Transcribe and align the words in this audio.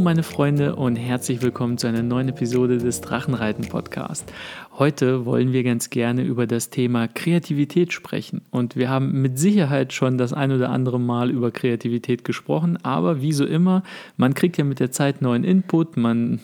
Meine 0.00 0.22
Freunde 0.22 0.76
und 0.76 0.96
herzlich 0.96 1.42
willkommen 1.42 1.76
zu 1.76 1.88
einer 1.88 2.02
neuen 2.02 2.28
Episode 2.28 2.78
des 2.78 3.00
Drachenreiten 3.00 3.68
Podcast. 3.68 4.32
Heute 4.78 5.26
wollen 5.26 5.52
wir 5.52 5.64
ganz 5.64 5.90
gerne 5.90 6.22
über 6.22 6.46
das 6.46 6.70
Thema 6.70 7.08
Kreativität 7.08 7.92
sprechen 7.92 8.42
und 8.50 8.76
wir 8.76 8.88
haben 8.88 9.20
mit 9.20 9.38
Sicherheit 9.38 9.92
schon 9.92 10.16
das 10.16 10.32
ein 10.32 10.52
oder 10.52 10.70
andere 10.70 11.00
Mal 11.00 11.30
über 11.30 11.50
Kreativität 11.50 12.24
gesprochen, 12.24 12.78
aber 12.84 13.20
wie 13.20 13.32
so 13.32 13.44
immer, 13.44 13.82
man 14.16 14.34
kriegt 14.34 14.56
ja 14.56 14.64
mit 14.64 14.78
der 14.78 14.92
Zeit 14.92 15.20
neuen 15.20 15.42
Input, 15.42 15.96
man 15.96 16.40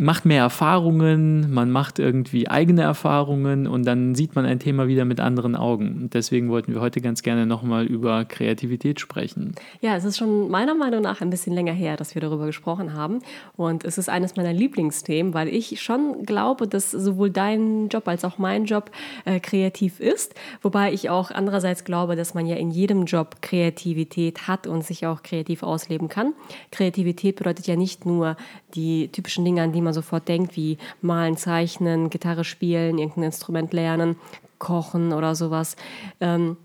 macht 0.00 0.24
mehr 0.24 0.40
Erfahrungen, 0.40 1.52
man 1.52 1.70
macht 1.70 1.98
irgendwie 1.98 2.48
eigene 2.48 2.80
Erfahrungen 2.80 3.66
und 3.66 3.84
dann 3.86 4.14
sieht 4.14 4.34
man 4.34 4.46
ein 4.46 4.58
Thema 4.58 4.88
wieder 4.88 5.04
mit 5.04 5.20
anderen 5.20 5.54
Augen. 5.54 6.02
Und 6.02 6.14
deswegen 6.14 6.48
wollten 6.48 6.72
wir 6.72 6.80
heute 6.80 7.02
ganz 7.02 7.22
gerne 7.22 7.44
nochmal 7.44 7.84
über 7.84 8.24
Kreativität 8.24 8.98
sprechen. 8.98 9.54
Ja, 9.82 9.96
es 9.96 10.04
ist 10.04 10.16
schon 10.16 10.50
meiner 10.50 10.74
Meinung 10.74 11.02
nach 11.02 11.20
ein 11.20 11.28
bisschen 11.28 11.52
länger 11.52 11.74
her, 11.74 11.98
dass 11.98 12.14
wir 12.14 12.22
darüber 12.22 12.46
gesprochen 12.46 12.94
haben. 12.94 13.18
Und 13.56 13.84
es 13.84 13.98
ist 13.98 14.08
eines 14.08 14.36
meiner 14.36 14.54
Lieblingsthemen, 14.54 15.34
weil 15.34 15.48
ich 15.48 15.82
schon 15.82 16.24
glaube, 16.24 16.66
dass 16.66 16.90
sowohl 16.90 17.28
dein 17.30 17.88
Job 17.88 18.08
als 18.08 18.24
auch 18.24 18.38
mein 18.38 18.64
Job 18.64 18.90
äh, 19.26 19.38
kreativ 19.38 20.00
ist. 20.00 20.34
Wobei 20.62 20.94
ich 20.94 21.10
auch 21.10 21.30
andererseits 21.30 21.84
glaube, 21.84 22.16
dass 22.16 22.32
man 22.32 22.46
ja 22.46 22.56
in 22.56 22.70
jedem 22.70 23.04
Job 23.04 23.42
Kreativität 23.42 24.48
hat 24.48 24.66
und 24.66 24.82
sich 24.82 25.06
auch 25.06 25.22
kreativ 25.22 25.62
ausleben 25.62 26.08
kann. 26.08 26.32
Kreativität 26.72 27.36
bedeutet 27.36 27.66
ja 27.66 27.76
nicht 27.76 28.06
nur 28.06 28.38
die 28.74 29.08
typischen 29.08 29.44
Dinge, 29.44 29.62
an 29.62 29.72
die 29.72 29.82
man 29.82 29.89
man 29.90 29.94
sofort 29.94 30.28
denkt, 30.28 30.56
wie 30.56 30.78
malen, 31.02 31.36
zeichnen, 31.36 32.10
Gitarre 32.10 32.44
spielen, 32.44 32.98
irgendein 32.98 33.24
Instrument 33.24 33.72
lernen, 33.72 34.16
kochen 34.58 35.12
oder 35.12 35.34
sowas. 35.34 35.76
Ähm, 36.20 36.56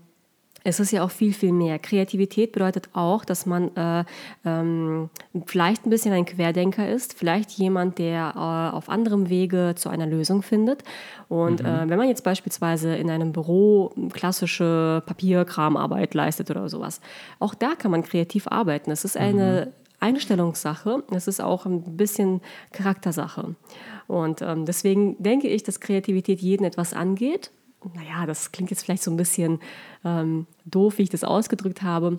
es 0.68 0.80
ist 0.80 0.90
ja 0.90 1.04
auch 1.04 1.12
viel, 1.12 1.32
viel 1.32 1.52
mehr. 1.52 1.78
Kreativität 1.78 2.50
bedeutet 2.50 2.88
auch, 2.92 3.24
dass 3.24 3.46
man 3.46 3.74
äh, 3.76 4.04
ähm, 4.44 5.10
vielleicht 5.44 5.86
ein 5.86 5.90
bisschen 5.90 6.12
ein 6.12 6.24
Querdenker 6.24 6.88
ist, 6.88 7.14
vielleicht 7.14 7.52
jemand, 7.52 7.98
der 7.98 8.32
äh, 8.34 8.76
auf 8.76 8.88
anderem 8.88 9.28
Wege 9.28 9.74
zu 9.76 9.88
einer 9.90 10.06
Lösung 10.06 10.42
findet. 10.42 10.82
Und 11.28 11.62
mhm. 11.62 11.68
äh, 11.68 11.88
wenn 11.88 11.98
man 11.98 12.08
jetzt 12.08 12.24
beispielsweise 12.24 12.96
in 12.96 13.10
einem 13.10 13.32
Büro 13.32 13.92
klassische 14.12 15.04
Papierkramarbeit 15.06 16.14
leistet 16.14 16.50
oder 16.50 16.68
sowas, 16.68 17.00
auch 17.38 17.54
da 17.54 17.76
kann 17.76 17.92
man 17.92 18.02
kreativ 18.02 18.48
arbeiten. 18.48 18.90
Es 18.90 19.04
ist 19.04 19.16
eine 19.16 19.66
mhm. 19.66 19.85
Einstellungssache, 20.00 21.02
es 21.10 21.26
ist 21.26 21.40
auch 21.40 21.66
ein 21.66 21.96
bisschen 21.96 22.40
Charaktersache. 22.72 23.54
Und 24.06 24.42
ähm, 24.42 24.66
deswegen 24.66 25.22
denke 25.22 25.48
ich, 25.48 25.62
dass 25.62 25.80
Kreativität 25.80 26.40
jeden 26.40 26.64
etwas 26.64 26.92
angeht. 26.92 27.50
Naja, 27.94 28.26
das 28.26 28.52
klingt 28.52 28.70
jetzt 28.70 28.84
vielleicht 28.84 29.02
so 29.02 29.10
ein 29.10 29.16
bisschen 29.16 29.60
ähm, 30.04 30.46
doof, 30.64 30.98
wie 30.98 31.02
ich 31.02 31.10
das 31.10 31.24
ausgedrückt 31.24 31.82
habe, 31.82 32.18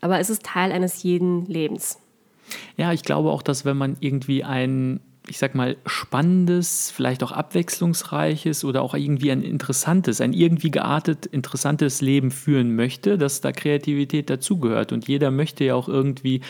aber 0.00 0.20
es 0.20 0.30
ist 0.30 0.44
Teil 0.44 0.72
eines 0.72 1.02
jeden 1.02 1.46
Lebens. 1.46 1.98
Ja, 2.76 2.92
ich 2.92 3.02
glaube 3.02 3.30
auch, 3.30 3.42
dass 3.42 3.64
wenn 3.64 3.76
man 3.76 3.96
irgendwie 4.00 4.44
ein 4.44 5.00
ich 5.30 5.38
sag 5.38 5.54
mal, 5.54 5.76
spannendes, 5.86 6.90
vielleicht 6.90 7.22
auch 7.22 7.32
abwechslungsreiches 7.32 8.64
oder 8.64 8.82
auch 8.82 8.94
irgendwie 8.94 9.30
ein 9.30 9.42
interessantes, 9.42 10.20
ein 10.20 10.32
irgendwie 10.32 10.70
geartet 10.70 11.26
interessantes 11.26 12.00
Leben 12.00 12.30
führen 12.30 12.74
möchte, 12.74 13.18
dass 13.18 13.40
da 13.40 13.52
Kreativität 13.52 14.30
dazugehört. 14.30 14.92
Und 14.92 15.08
jeder 15.08 15.30
möchte 15.30 15.64
ja 15.64 15.74
auch 15.74 15.88
irgendwie 15.88 16.40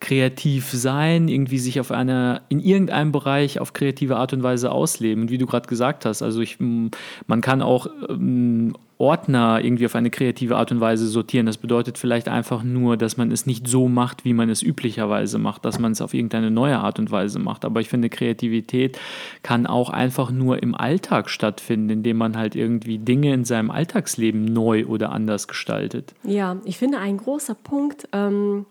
kreativ 0.00 0.70
sein, 0.70 1.28
irgendwie 1.28 1.58
sich 1.58 1.78
auf 1.78 1.92
einer, 1.92 2.42
in 2.48 2.60
irgendeinem 2.60 3.12
Bereich 3.12 3.60
auf 3.60 3.72
kreative 3.72 4.16
Art 4.16 4.32
und 4.32 4.42
Weise 4.42 4.72
ausleben. 4.72 5.22
Und 5.24 5.30
wie 5.30 5.38
du 5.38 5.46
gerade 5.46 5.68
gesagt 5.68 6.04
hast, 6.04 6.22
also 6.22 6.40
ich, 6.40 6.58
man 6.58 7.40
kann 7.40 7.62
auch 7.62 7.86
ähm, 8.08 8.74
Ordner 9.02 9.60
irgendwie 9.62 9.84
auf 9.84 9.96
eine 9.96 10.10
kreative 10.10 10.56
Art 10.56 10.70
und 10.70 10.80
Weise 10.80 11.08
sortieren. 11.08 11.44
Das 11.44 11.58
bedeutet 11.58 11.98
vielleicht 11.98 12.28
einfach 12.28 12.62
nur, 12.62 12.96
dass 12.96 13.16
man 13.16 13.32
es 13.32 13.46
nicht 13.46 13.66
so 13.66 13.88
macht, 13.88 14.24
wie 14.24 14.32
man 14.32 14.48
es 14.48 14.62
üblicherweise 14.62 15.38
macht, 15.38 15.64
dass 15.64 15.80
man 15.80 15.90
es 15.90 16.00
auf 16.00 16.14
irgendeine 16.14 16.52
neue 16.52 16.78
Art 16.78 17.00
und 17.00 17.10
Weise 17.10 17.40
macht. 17.40 17.64
Aber 17.64 17.80
ich 17.80 17.88
finde, 17.88 18.08
Kreativität 18.08 19.00
kann 19.42 19.66
auch 19.66 19.90
einfach 19.90 20.30
nur 20.30 20.62
im 20.62 20.76
Alltag 20.76 21.30
stattfinden, 21.30 21.90
indem 21.90 22.16
man 22.16 22.36
halt 22.36 22.54
irgendwie 22.54 22.98
Dinge 22.98 23.34
in 23.34 23.44
seinem 23.44 23.72
Alltagsleben 23.72 24.44
neu 24.44 24.86
oder 24.86 25.10
anders 25.10 25.48
gestaltet. 25.48 26.14
Ja, 26.22 26.58
ich 26.64 26.78
finde, 26.78 26.98
ein 26.98 27.16
großer 27.16 27.56
Punkt, 27.56 28.08
ähm, 28.12 28.66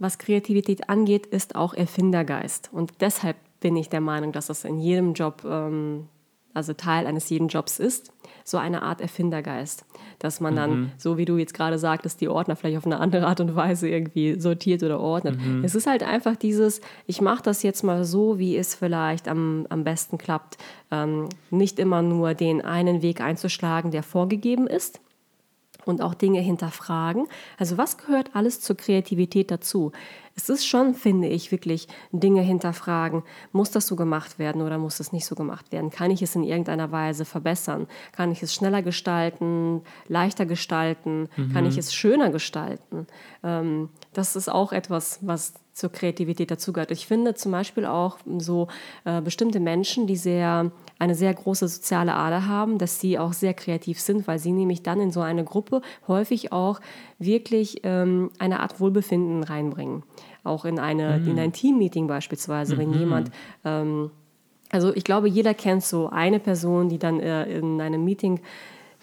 was 0.00 0.18
Kreativität 0.18 0.90
angeht, 0.90 1.24
ist 1.26 1.54
auch 1.54 1.72
Erfindergeist. 1.72 2.70
Und 2.72 2.94
deshalb 3.00 3.36
bin 3.60 3.76
ich 3.76 3.88
der 3.88 4.00
Meinung, 4.00 4.32
dass 4.32 4.48
das 4.48 4.64
in 4.64 4.80
jedem 4.80 5.12
Job, 5.14 5.44
ähm, 5.48 6.08
also 6.54 6.72
Teil 6.72 7.06
eines 7.06 7.28
jeden 7.30 7.48
Jobs 7.48 7.78
ist, 7.78 8.12
so 8.44 8.58
eine 8.58 8.82
Art 8.82 9.00
Erfindergeist. 9.00 9.84
Dass 10.18 10.40
man 10.40 10.56
dann, 10.56 10.70
mhm. 10.70 10.90
so 10.96 11.16
wie 11.16 11.24
du 11.24 11.36
jetzt 11.36 11.54
gerade 11.54 11.78
sagtest, 11.78 12.20
die 12.20 12.28
Ordner 12.28 12.56
vielleicht 12.56 12.78
auf 12.78 12.86
eine 12.86 12.98
andere 12.98 13.26
Art 13.26 13.40
und 13.40 13.54
Weise 13.54 13.88
irgendwie 13.88 14.40
sortiert 14.40 14.82
oder 14.82 14.98
ordnet. 15.00 15.38
Mhm. 15.40 15.62
Es 15.64 15.74
ist 15.74 15.86
halt 15.86 16.02
einfach 16.02 16.36
dieses, 16.36 16.80
ich 17.06 17.20
mache 17.20 17.42
das 17.42 17.62
jetzt 17.62 17.82
mal 17.82 18.04
so, 18.04 18.38
wie 18.38 18.56
es 18.56 18.74
vielleicht 18.74 19.28
am, 19.28 19.66
am 19.68 19.84
besten 19.84 20.18
klappt. 20.18 20.58
Ähm, 20.90 21.28
nicht 21.50 21.78
immer 21.78 22.02
nur 22.02 22.34
den 22.34 22.62
einen 22.64 23.02
Weg 23.02 23.20
einzuschlagen, 23.20 23.90
der 23.90 24.02
vorgegeben 24.02 24.66
ist, 24.66 25.00
und 25.88 26.02
auch 26.02 26.12
Dinge 26.12 26.40
hinterfragen. 26.40 27.26
Also 27.56 27.78
was 27.78 27.96
gehört 27.96 28.36
alles 28.36 28.60
zur 28.60 28.76
Kreativität 28.76 29.50
dazu? 29.50 29.92
Es 30.36 30.50
ist 30.50 30.66
schon, 30.66 30.94
finde 30.94 31.28
ich, 31.28 31.50
wirklich 31.50 31.88
Dinge 32.12 32.42
hinterfragen. 32.42 33.22
Muss 33.52 33.70
das 33.70 33.86
so 33.86 33.96
gemacht 33.96 34.38
werden 34.38 34.60
oder 34.60 34.78
muss 34.78 35.00
es 35.00 35.12
nicht 35.12 35.24
so 35.24 35.34
gemacht 35.34 35.72
werden? 35.72 35.90
Kann 35.90 36.10
ich 36.10 36.22
es 36.22 36.36
in 36.36 36.44
irgendeiner 36.44 36.92
Weise 36.92 37.24
verbessern? 37.24 37.88
Kann 38.12 38.30
ich 38.30 38.42
es 38.42 38.54
schneller 38.54 38.82
gestalten, 38.82 39.80
leichter 40.06 40.44
gestalten? 40.46 41.28
Mhm. 41.36 41.52
Kann 41.54 41.66
ich 41.66 41.78
es 41.78 41.94
schöner 41.94 42.30
gestalten? 42.30 43.06
Ähm, 43.42 43.88
das 44.12 44.36
ist 44.36 44.48
auch 44.48 44.72
etwas, 44.72 45.20
was 45.22 45.54
zur 45.78 45.92
Kreativität 45.92 46.50
dazugehört. 46.50 46.90
Ich 46.90 47.06
finde 47.06 47.34
zum 47.34 47.52
Beispiel 47.52 47.86
auch 47.86 48.18
so 48.38 48.66
äh, 49.04 49.20
bestimmte 49.20 49.60
Menschen, 49.60 50.06
die 50.06 50.16
sehr 50.16 50.72
eine 50.98 51.14
sehr 51.14 51.32
große 51.32 51.68
soziale 51.68 52.14
Ader 52.14 52.46
haben, 52.46 52.78
dass 52.78 53.00
sie 53.00 53.18
auch 53.18 53.32
sehr 53.32 53.54
kreativ 53.54 54.00
sind, 54.00 54.26
weil 54.26 54.40
sie 54.40 54.52
nämlich 54.52 54.82
dann 54.82 55.00
in 55.00 55.12
so 55.12 55.20
eine 55.20 55.44
Gruppe 55.44 55.80
häufig 56.08 56.52
auch 56.52 56.80
wirklich 57.20 57.82
ähm, 57.84 58.30
eine 58.40 58.60
Art 58.60 58.80
Wohlbefinden 58.80 59.44
reinbringen. 59.44 60.02
Auch 60.42 60.64
in, 60.64 60.80
eine, 60.80 61.18
mhm. 61.18 61.30
in 61.30 61.38
ein 61.38 61.52
Teammeeting 61.52 62.08
beispielsweise, 62.08 62.74
mhm. 62.74 62.78
wenn 62.78 62.92
jemand 62.94 63.30
ähm, 63.64 64.10
also 64.70 64.94
ich 64.94 65.04
glaube, 65.04 65.28
jeder 65.28 65.54
kennt 65.54 65.82
so 65.82 66.08
eine 66.10 66.40
Person, 66.40 66.88
die 66.88 66.98
dann 66.98 67.20
äh, 67.20 67.44
in 67.58 67.80
einem 67.80 68.04
Meeting 68.04 68.40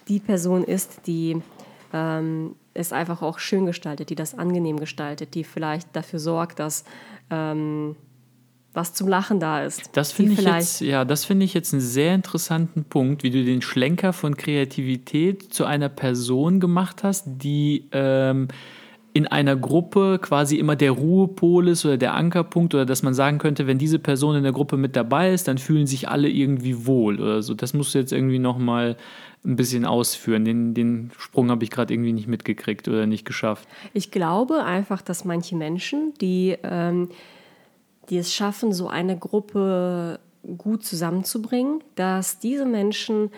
die 0.08 0.20
Person 0.20 0.62
ist, 0.62 1.06
die 1.06 1.42
ähm, 1.92 2.56
es 2.74 2.92
einfach 2.92 3.22
auch 3.22 3.38
schön 3.38 3.66
gestaltet, 3.66 4.10
die 4.10 4.14
das 4.14 4.36
angenehm 4.36 4.78
gestaltet, 4.78 5.34
die 5.34 5.44
vielleicht 5.44 5.94
dafür 5.94 6.18
sorgt, 6.18 6.58
dass 6.58 6.84
ähm, 7.30 7.96
was 8.76 8.92
zum 8.92 9.08
Lachen 9.08 9.40
da 9.40 9.62
ist. 9.62 9.90
Das 9.94 10.12
finde 10.12 10.34
ich 10.34 10.42
jetzt, 10.42 10.80
ja, 10.82 11.06
das 11.06 11.24
finde 11.24 11.46
ich 11.46 11.54
jetzt 11.54 11.72
einen 11.72 11.80
sehr 11.80 12.14
interessanten 12.14 12.84
Punkt, 12.84 13.22
wie 13.22 13.30
du 13.30 13.42
den 13.42 13.62
Schlenker 13.62 14.12
von 14.12 14.36
Kreativität 14.36 15.54
zu 15.54 15.64
einer 15.64 15.88
Person 15.88 16.60
gemacht 16.60 17.02
hast, 17.02 17.24
die 17.26 17.88
ähm, 17.92 18.48
in 19.16 19.26
einer 19.26 19.56
Gruppe 19.56 20.18
quasi 20.20 20.56
immer 20.56 20.76
der 20.76 20.90
Ruhepol 20.90 21.68
ist 21.68 21.86
oder 21.86 21.96
der 21.96 22.12
Ankerpunkt 22.12 22.74
oder 22.74 22.84
dass 22.84 23.02
man 23.02 23.14
sagen 23.14 23.38
könnte, 23.38 23.66
wenn 23.66 23.78
diese 23.78 23.98
Person 23.98 24.36
in 24.36 24.42
der 24.42 24.52
Gruppe 24.52 24.76
mit 24.76 24.94
dabei 24.94 25.32
ist, 25.32 25.48
dann 25.48 25.56
fühlen 25.56 25.86
sich 25.86 26.10
alle 26.10 26.28
irgendwie 26.28 26.84
wohl 26.84 27.18
oder 27.18 27.42
so. 27.42 27.54
Das 27.54 27.72
musst 27.72 27.94
du 27.94 27.98
jetzt 27.98 28.12
irgendwie 28.12 28.38
nochmal 28.38 28.98
ein 29.42 29.56
bisschen 29.56 29.86
ausführen. 29.86 30.44
Den, 30.44 30.74
den 30.74 31.12
Sprung 31.16 31.50
habe 31.50 31.64
ich 31.64 31.70
gerade 31.70 31.94
irgendwie 31.94 32.12
nicht 32.12 32.28
mitgekriegt 32.28 32.88
oder 32.88 33.06
nicht 33.06 33.24
geschafft. 33.24 33.66
Ich 33.94 34.10
glaube 34.10 34.64
einfach, 34.64 35.00
dass 35.00 35.24
manche 35.24 35.56
Menschen, 35.56 36.12
die 36.20 36.54
ähm, 36.62 37.08
die 38.10 38.18
es 38.18 38.34
schaffen, 38.34 38.74
so 38.74 38.86
eine 38.88 39.16
Gruppe 39.16 40.20
gut 40.58 40.84
zusammenzubringen, 40.84 41.82
dass 41.94 42.38
diese 42.38 42.66
Menschen 42.66 43.30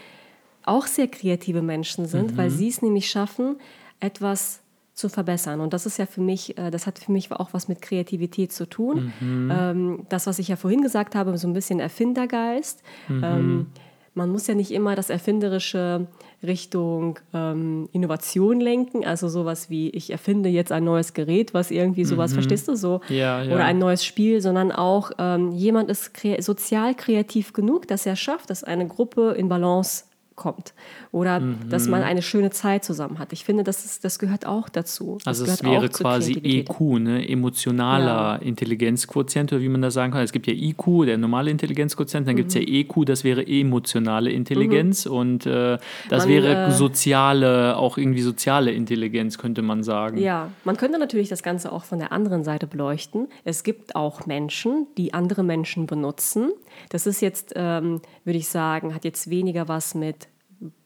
auch 0.64 0.88
sehr 0.88 1.06
kreative 1.06 1.62
Menschen 1.62 2.06
sind, 2.06 2.32
mhm. 2.32 2.36
weil 2.36 2.50
sie 2.50 2.66
es 2.66 2.82
nämlich 2.82 3.08
schaffen, 3.08 3.60
etwas 4.00 4.60
zu 4.98 5.08
verbessern. 5.08 5.60
Und 5.60 5.72
das 5.72 5.86
ist 5.86 5.98
ja 5.98 6.06
für 6.06 6.20
mich, 6.20 6.58
äh, 6.58 6.70
das 6.70 6.86
hat 6.86 6.98
für 6.98 7.12
mich 7.12 7.30
auch 7.32 7.50
was 7.52 7.68
mit 7.68 7.80
Kreativität 7.80 8.52
zu 8.52 8.68
tun. 8.68 9.12
Mhm. 9.20 9.52
Ähm, 9.54 10.06
das, 10.08 10.26
was 10.26 10.38
ich 10.38 10.48
ja 10.48 10.56
vorhin 10.56 10.82
gesagt 10.82 11.14
habe, 11.14 11.36
so 11.38 11.48
ein 11.48 11.54
bisschen 11.54 11.80
Erfindergeist. 11.80 12.82
Mhm. 13.08 13.24
Ähm, 13.24 13.66
man 14.14 14.30
muss 14.30 14.48
ja 14.48 14.54
nicht 14.54 14.72
immer 14.72 14.96
das 14.96 15.10
Erfinderische 15.10 16.08
Richtung 16.42 17.20
ähm, 17.32 17.88
Innovation 17.92 18.60
lenken, 18.60 19.04
also 19.04 19.28
sowas 19.28 19.70
wie 19.70 19.90
ich 19.90 20.10
erfinde 20.10 20.48
jetzt 20.48 20.72
ein 20.72 20.84
neues 20.84 21.14
Gerät, 21.14 21.54
was 21.54 21.70
irgendwie 21.70 22.04
sowas, 22.04 22.32
mhm. 22.32 22.34
verstehst 22.34 22.66
du 22.66 22.74
so? 22.74 23.00
Ja, 23.08 23.42
ja. 23.42 23.54
Oder 23.54 23.64
ein 23.64 23.78
neues 23.78 24.04
Spiel, 24.04 24.40
sondern 24.40 24.72
auch 24.72 25.12
ähm, 25.18 25.52
jemand 25.52 25.88
ist 25.88 26.14
kre 26.14 26.42
sozial 26.42 26.94
kreativ 26.94 27.52
genug, 27.52 27.86
dass 27.86 28.06
er 28.06 28.16
schafft, 28.16 28.50
dass 28.50 28.64
eine 28.64 28.88
Gruppe 28.88 29.34
in 29.36 29.48
Balance 29.48 30.04
kommt 30.38 30.72
oder 31.12 31.40
mhm. 31.40 31.68
dass 31.68 31.86
man 31.88 32.02
eine 32.02 32.22
schöne 32.22 32.50
Zeit 32.50 32.84
zusammen 32.84 33.18
hat. 33.18 33.34
Ich 33.34 33.44
finde, 33.44 33.64
das, 33.64 33.84
ist, 33.84 34.04
das 34.04 34.18
gehört 34.18 34.46
auch 34.46 34.70
dazu. 34.70 35.18
Das 35.24 35.40
also 35.40 35.52
es 35.52 35.62
wäre 35.62 35.88
quasi 35.90 36.32
EQ, 36.42 36.80
ne? 37.00 37.28
emotionaler 37.28 38.06
ja. 38.06 38.36
Intelligenzquotient 38.36 39.52
oder 39.52 39.60
wie 39.60 39.68
man 39.68 39.82
das 39.82 39.94
sagen 39.94 40.12
kann. 40.12 40.22
Es 40.22 40.32
gibt 40.32 40.46
ja 40.46 40.54
IQ, 40.54 41.04
der 41.04 41.18
normale 41.18 41.50
Intelligenzquotient, 41.50 42.26
dann 42.26 42.34
mhm. 42.34 42.38
gibt 42.38 42.48
es 42.48 42.54
ja 42.54 42.62
EQ, 42.62 43.04
das 43.04 43.24
wäre 43.24 43.46
emotionale 43.46 44.30
Intelligenz 44.30 45.04
mhm. 45.04 45.12
und 45.12 45.46
äh, 45.46 45.78
das 46.08 46.24
man, 46.24 46.28
wäre 46.28 46.66
äh, 46.66 46.70
soziale, 46.70 47.76
auch 47.76 47.98
irgendwie 47.98 48.22
soziale 48.22 48.70
Intelligenz, 48.70 49.36
könnte 49.36 49.60
man 49.62 49.82
sagen. 49.82 50.18
Ja, 50.18 50.50
man 50.64 50.76
könnte 50.76 50.98
natürlich 50.98 51.28
das 51.28 51.42
Ganze 51.42 51.72
auch 51.72 51.84
von 51.84 51.98
der 51.98 52.12
anderen 52.12 52.44
Seite 52.44 52.66
beleuchten. 52.66 53.28
Es 53.44 53.64
gibt 53.64 53.96
auch 53.96 54.26
Menschen, 54.26 54.86
die 54.96 55.12
andere 55.12 55.42
Menschen 55.42 55.86
benutzen. 55.86 56.52
Das 56.88 57.06
ist 57.06 57.20
jetzt, 57.20 57.52
ähm, 57.56 58.00
würde 58.24 58.38
ich 58.38 58.48
sagen, 58.48 58.94
hat 58.94 59.04
jetzt 59.04 59.30
weniger 59.30 59.68
was 59.68 59.94
mit 59.94 60.28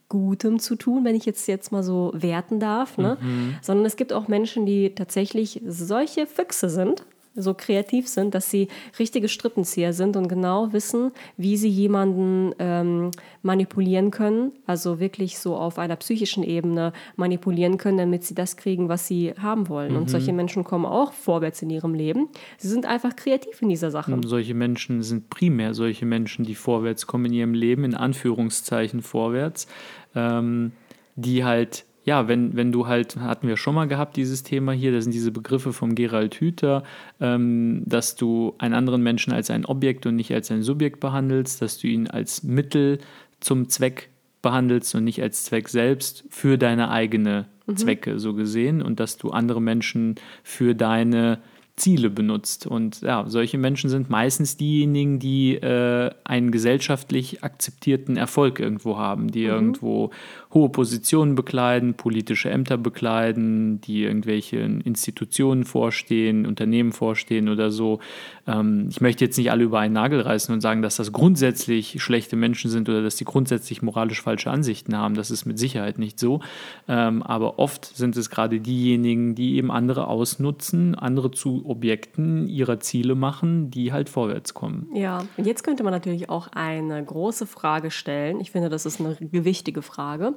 Gutem 0.09 0.59
zu 0.59 0.77
tun, 0.77 1.07
wenn 1.07 1.15
ich 1.15 1.25
jetzt, 1.25 1.49
jetzt 1.49 1.73
mal 1.73 1.83
so 1.83 2.13
werten 2.15 2.61
darf, 2.61 2.99
ne? 2.99 3.17
Mhm. 3.19 3.57
sondern 3.63 3.87
es 3.87 3.97
gibt 3.97 4.13
auch 4.13 4.29
Menschen, 4.29 4.67
die 4.67 4.95
tatsächlich 4.95 5.63
solche 5.67 6.27
Füchse 6.27 6.69
sind, 6.69 7.07
so 7.35 7.55
kreativ 7.55 8.09
sind, 8.09 8.35
dass 8.35 8.51
sie 8.51 8.69
richtige 8.99 9.29
Strippenzieher 9.29 9.93
sind 9.93 10.17
und 10.17 10.29
genau 10.29 10.73
wissen, 10.73 11.13
wie 11.37 11.57
sie 11.57 11.69
jemanden 11.69 12.55
ähm, 12.59 13.11
manipulieren 13.43 14.11
können, 14.11 14.53
also 14.67 15.01
wirklich 15.01 15.39
so 15.39 15.57
auf 15.57 15.79
einer 15.79 15.97
psychischen 15.97 16.43
Ebene 16.43 16.93
manipulieren 17.17 17.79
können, 17.79 17.99
damit 17.99 18.25
sie 18.25 18.35
das 18.35 18.57
kriegen, 18.57 18.89
was 18.89 19.07
sie 19.07 19.33
haben 19.39 19.69
wollen. 19.69 19.93
Mhm. 19.93 19.99
Und 19.99 20.11
solche 20.11 20.33
Menschen 20.33 20.65
kommen 20.65 20.85
auch 20.85 21.13
vorwärts 21.13 21.63
in 21.63 21.71
ihrem 21.71 21.95
Leben. 21.95 22.29
Sie 22.59 22.69
sind 22.69 22.87
einfach 22.87 23.17
kreativ 23.17 23.63
in 23.63 23.69
dieser 23.69 23.91
Sache. 23.91 24.13
Und 24.13 24.29
solche 24.29 24.55
Menschen 24.55 25.03
sind 25.03 25.31
primär 25.31 25.75
solche 25.75 26.07
Menschen, 26.07 26.45
die 26.45 26.55
vorwärts 26.55 27.07
kommen 27.07 27.27
in 27.27 27.33
ihrem 27.33 27.55
Leben, 27.55 27.85
in 27.85 27.95
Anführungszeichen 27.95 29.03
vorwärts, 29.03 29.67
ähm, 30.15 30.73
die 31.17 31.45
halt 31.45 31.85
ja, 32.05 32.27
wenn, 32.27 32.57
wenn 32.57 32.73
du 32.73 32.87
halt, 32.87 33.17
hatten 33.17 33.47
wir 33.47 33.57
schon 33.57 33.75
mal 33.75 33.87
gehabt, 33.87 34.17
dieses 34.17 34.43
Thema 34.43 34.73
hier, 34.73 34.93
das 34.93 35.05
sind 35.05 35.15
diese 35.15 35.31
Begriffe 35.31 35.73
vom 35.73 35.95
Gerald 35.95 36.35
Hüther, 36.35 36.83
ähm, 37.21 37.83
dass 37.87 38.17
du 38.17 38.55
einen 38.59 38.75
anderen 38.75 39.03
Menschen 39.03 39.33
als 39.33 39.51
ein 39.51 39.65
Objekt 39.65 40.07
und 40.07 40.17
nicht 40.17 40.33
als 40.33 40.51
ein 40.51 40.63
Subjekt 40.63 41.01
behandelst, 41.01 41.63
dass 41.63 41.79
du 41.79 41.87
ihn 41.87 42.09
als 42.09 42.43
Mittel 42.43 42.99
zum 43.41 43.69
Zweck 43.69 44.09
behandelst 44.43 44.95
und 44.97 45.05
nicht 45.05 45.23
als 45.23 45.45
Zweck 45.45 45.69
selbst 45.69 46.25
für 46.29 46.59
deine 46.59 46.91
eigene 46.91 47.47
mhm. 47.67 47.77
Zwecke 47.77 48.19
so 48.19 48.35
gesehen 48.35 48.83
und 48.83 48.99
dass 48.99 49.17
du 49.17 49.31
andere 49.31 49.63
Menschen 49.63 50.17
für 50.43 50.75
deine 50.75 51.39
Ziele 51.77 52.11
benutzt. 52.11 52.67
Und 52.67 53.01
ja, 53.01 53.25
solche 53.29 53.57
Menschen 53.57 53.89
sind 53.89 54.11
meistens 54.11 54.59
diejenigen, 54.59 55.19
die 55.19 55.55
äh, 55.55 56.11
einen 56.23 56.51
gesellschaftlich 56.51 57.43
akzeptierten 57.43 58.19
Erfolg 58.19 58.61
irgendwo 58.61 58.99
haben, 58.99 59.31
die 59.31 59.45
mhm. 59.45 59.51
irgendwo 59.51 60.11
hohe 60.53 60.69
Positionen 60.69 61.35
bekleiden, 61.35 61.95
politische 61.95 62.51
Ämter 62.51 62.77
bekleiden, 62.77 63.81
die 63.81 64.03
irgendwelchen 64.03 64.83
Institutionen 64.83 65.65
vorstehen, 65.65 66.45
Unternehmen 66.45 66.93
vorstehen 66.93 67.49
oder 67.49 67.71
so. 67.71 68.01
Ähm, 68.47 68.89
ich 68.91 69.01
möchte 69.01 69.25
jetzt 69.25 69.39
nicht 69.39 69.51
alle 69.51 69.65
über 69.65 69.81
einen 69.81 69.95
Nagel 69.95 70.21
reißen 70.21 70.53
und 70.53 70.61
sagen, 70.61 70.83
dass 70.83 70.97
das 70.97 71.11
grundsätzlich 71.11 72.03
schlechte 72.03 72.37
Menschen 72.37 72.71
sind 72.71 72.91
oder 72.91 73.03
dass 73.03 73.17
die 73.17 73.25
grundsätzlich 73.25 73.81
moralisch 73.81 74.21
falsche 74.21 74.51
Ansichten 74.51 74.97
haben. 74.97 75.15
Das 75.15 75.31
ist 75.31 75.47
mit 75.47 75.59
Sicherheit 75.59 75.99
nicht 75.99 76.21
so. 76.21 76.41
Ähm, 76.87 77.23
aber 77.23 77.59
oft 77.59 77.87
sind 77.87 78.15
es 78.19 78.29
gerade 78.29 78.61
diejenigen, 78.61 79.35
die 79.35 79.57
eben 79.57 79.71
andere 79.71 80.07
ausnutzen, 80.07 80.95
andere 80.95 81.31
zu 81.31 81.62
Objekten 81.65 82.49
ihrer 82.49 82.81
Ziele 82.81 83.15
machen, 83.15 83.71
die 83.71 83.93
halt 83.93 84.09
vorwärts 84.09 84.55
kommen. 84.55 84.89
Ja, 84.95 85.25
und 85.37 85.47
jetzt 85.47 85.63
könnte 85.63 85.83
man 85.83 85.93
natürlich 85.93 86.29
auch 86.29 86.49
eine 86.49 87.03
große 87.05 87.47
Frage 87.47 87.91
stellen. 87.91 88.41
Ich 88.41 88.51
finde, 88.51 88.69
das 88.69 88.87
ist 88.87 89.01
eine 89.01 89.17
gewichtige 89.17 89.83
Frage. 89.83 90.35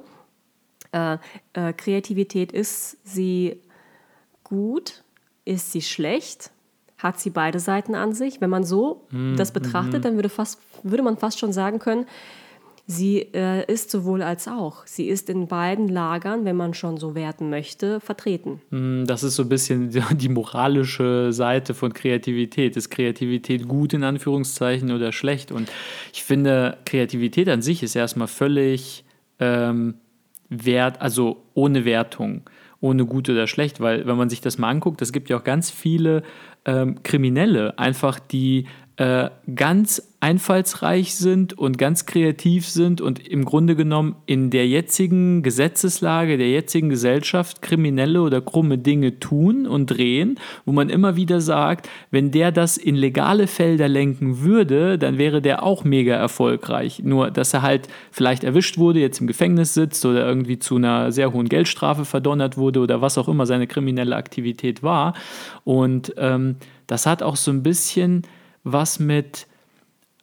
Äh, 0.92 1.18
äh, 1.52 1.72
Kreativität, 1.72 2.52
ist 2.52 2.98
sie 3.04 3.60
gut? 4.44 5.04
Ist 5.44 5.72
sie 5.72 5.82
schlecht? 5.82 6.50
Hat 6.98 7.20
sie 7.20 7.30
beide 7.30 7.58
Seiten 7.58 7.94
an 7.94 8.14
sich? 8.14 8.40
Wenn 8.40 8.50
man 8.50 8.64
so 8.64 9.06
mm, 9.10 9.36
das 9.36 9.52
betrachtet, 9.52 10.00
mm. 10.00 10.02
dann 10.02 10.14
würde, 10.16 10.28
fast, 10.28 10.60
würde 10.82 11.02
man 11.02 11.16
fast 11.16 11.38
schon 11.38 11.52
sagen 11.52 11.78
können, 11.78 12.06
sie 12.86 13.18
äh, 13.34 13.70
ist 13.70 13.90
sowohl 13.90 14.22
als 14.22 14.46
auch. 14.48 14.86
Sie 14.86 15.08
ist 15.08 15.28
in 15.28 15.48
beiden 15.48 15.88
Lagern, 15.88 16.44
wenn 16.44 16.56
man 16.56 16.74
schon 16.74 16.96
so 16.98 17.14
werten 17.14 17.50
möchte, 17.50 18.00
vertreten. 18.00 18.60
Mm, 18.70 19.04
das 19.04 19.22
ist 19.22 19.36
so 19.36 19.42
ein 19.42 19.48
bisschen 19.48 19.90
die 20.12 20.28
moralische 20.28 21.32
Seite 21.32 21.74
von 21.74 21.92
Kreativität. 21.92 22.76
Ist 22.76 22.90
Kreativität 22.90 23.66
gut 23.66 23.92
in 23.92 24.04
Anführungszeichen 24.04 24.92
oder 24.92 25.12
schlecht? 25.12 25.50
Und 25.50 25.70
ich 26.12 26.22
finde, 26.22 26.78
Kreativität 26.84 27.48
an 27.48 27.62
sich 27.62 27.82
ist 27.82 27.96
erstmal 27.96 28.28
völlig 28.28 29.04
ähm, 29.40 29.94
Wert, 30.48 31.00
also 31.00 31.44
ohne 31.54 31.84
Wertung, 31.84 32.42
ohne 32.80 33.04
gut 33.04 33.28
oder 33.28 33.46
schlecht, 33.46 33.80
weil 33.80 34.06
wenn 34.06 34.16
man 34.16 34.30
sich 34.30 34.40
das 34.40 34.58
mal 34.58 34.70
anguckt, 34.70 35.02
es 35.02 35.12
gibt 35.12 35.28
ja 35.28 35.38
auch 35.38 35.44
ganz 35.44 35.70
viele 35.70 36.22
ähm, 36.64 37.02
Kriminelle, 37.02 37.78
einfach 37.78 38.20
die 38.20 38.66
äh, 38.96 39.28
ganz 39.54 40.14
einfallsreich 40.20 41.14
sind 41.14 41.56
und 41.56 41.76
ganz 41.76 42.06
kreativ 42.06 42.66
sind 42.66 43.02
und 43.02 43.28
im 43.28 43.44
Grunde 43.44 43.76
genommen 43.76 44.16
in 44.24 44.48
der 44.48 44.66
jetzigen 44.66 45.42
Gesetzeslage, 45.42 46.38
der 46.38 46.50
jetzigen 46.50 46.88
Gesellschaft 46.88 47.60
kriminelle 47.60 48.22
oder 48.22 48.40
krumme 48.40 48.78
Dinge 48.78 49.20
tun 49.20 49.66
und 49.66 49.86
drehen, 49.86 50.40
wo 50.64 50.72
man 50.72 50.88
immer 50.88 51.14
wieder 51.14 51.42
sagt, 51.42 51.90
wenn 52.10 52.30
der 52.30 52.52
das 52.52 52.78
in 52.78 52.96
legale 52.96 53.46
Felder 53.46 53.86
lenken 53.86 54.40
würde, 54.40 54.98
dann 54.98 55.18
wäre 55.18 55.42
der 55.42 55.62
auch 55.62 55.84
mega 55.84 56.14
erfolgreich. 56.14 57.02
Nur, 57.04 57.30
dass 57.30 57.52
er 57.52 57.60
halt 57.60 57.88
vielleicht 58.10 58.44
erwischt 58.44 58.78
wurde, 58.78 59.00
jetzt 59.00 59.20
im 59.20 59.26
Gefängnis 59.26 59.74
sitzt 59.74 60.04
oder 60.06 60.26
irgendwie 60.26 60.58
zu 60.58 60.76
einer 60.76 61.12
sehr 61.12 61.34
hohen 61.34 61.50
Geldstrafe 61.50 62.06
verdonnert 62.06 62.56
wurde 62.56 62.80
oder 62.80 63.02
was 63.02 63.18
auch 63.18 63.28
immer 63.28 63.44
seine 63.44 63.66
kriminelle 63.66 64.16
Aktivität 64.16 64.82
war. 64.82 65.12
Und 65.64 66.14
ähm, 66.16 66.56
das 66.86 67.04
hat 67.04 67.22
auch 67.22 67.36
so 67.36 67.50
ein 67.50 67.62
bisschen 67.62 68.22
was 68.66 68.98
mit 68.98 69.46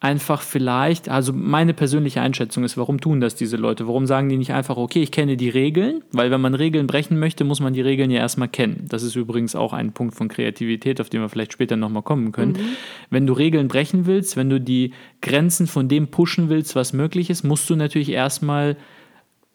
einfach 0.01 0.41
vielleicht, 0.41 1.07
also 1.07 1.31
meine 1.31 1.73
persönliche 1.73 2.19
Einschätzung 2.19 2.65
ist, 2.65 2.75
warum 2.75 2.99
tun 2.99 3.21
das 3.21 3.35
diese 3.35 3.55
Leute? 3.55 3.87
Warum 3.87 4.05
sagen 4.05 4.27
die 4.27 4.35
nicht 4.35 4.51
einfach, 4.51 4.75
okay, 4.75 5.01
ich 5.01 5.11
kenne 5.11 5.37
die 5.37 5.47
Regeln? 5.47 6.03
Weil 6.11 6.29
wenn 6.29 6.41
man 6.41 6.55
Regeln 6.55 6.87
brechen 6.87 7.17
möchte, 7.17 7.45
muss 7.45 7.61
man 7.61 7.71
die 7.71 7.79
Regeln 7.79 8.11
ja 8.11 8.19
erstmal 8.19 8.49
kennen. 8.49 8.85
Das 8.89 9.01
ist 9.01 9.15
übrigens 9.15 9.55
auch 9.55 9.71
ein 9.71 9.93
Punkt 9.93 10.15
von 10.15 10.27
Kreativität, 10.27 10.99
auf 10.99 11.09
den 11.09 11.21
wir 11.21 11.29
vielleicht 11.29 11.53
später 11.53 11.77
nochmal 11.77 12.03
kommen 12.03 12.33
können. 12.33 12.51
Mhm. 12.51 12.75
Wenn 13.11 13.25
du 13.25 13.31
Regeln 13.31 13.69
brechen 13.69 14.05
willst, 14.05 14.35
wenn 14.35 14.49
du 14.49 14.59
die 14.59 14.91
Grenzen 15.21 15.67
von 15.67 15.87
dem 15.87 16.09
pushen 16.09 16.49
willst, 16.49 16.75
was 16.75 16.91
möglich 16.91 17.29
ist, 17.29 17.43
musst 17.43 17.69
du 17.69 17.77
natürlich 17.77 18.09
erstmal 18.09 18.75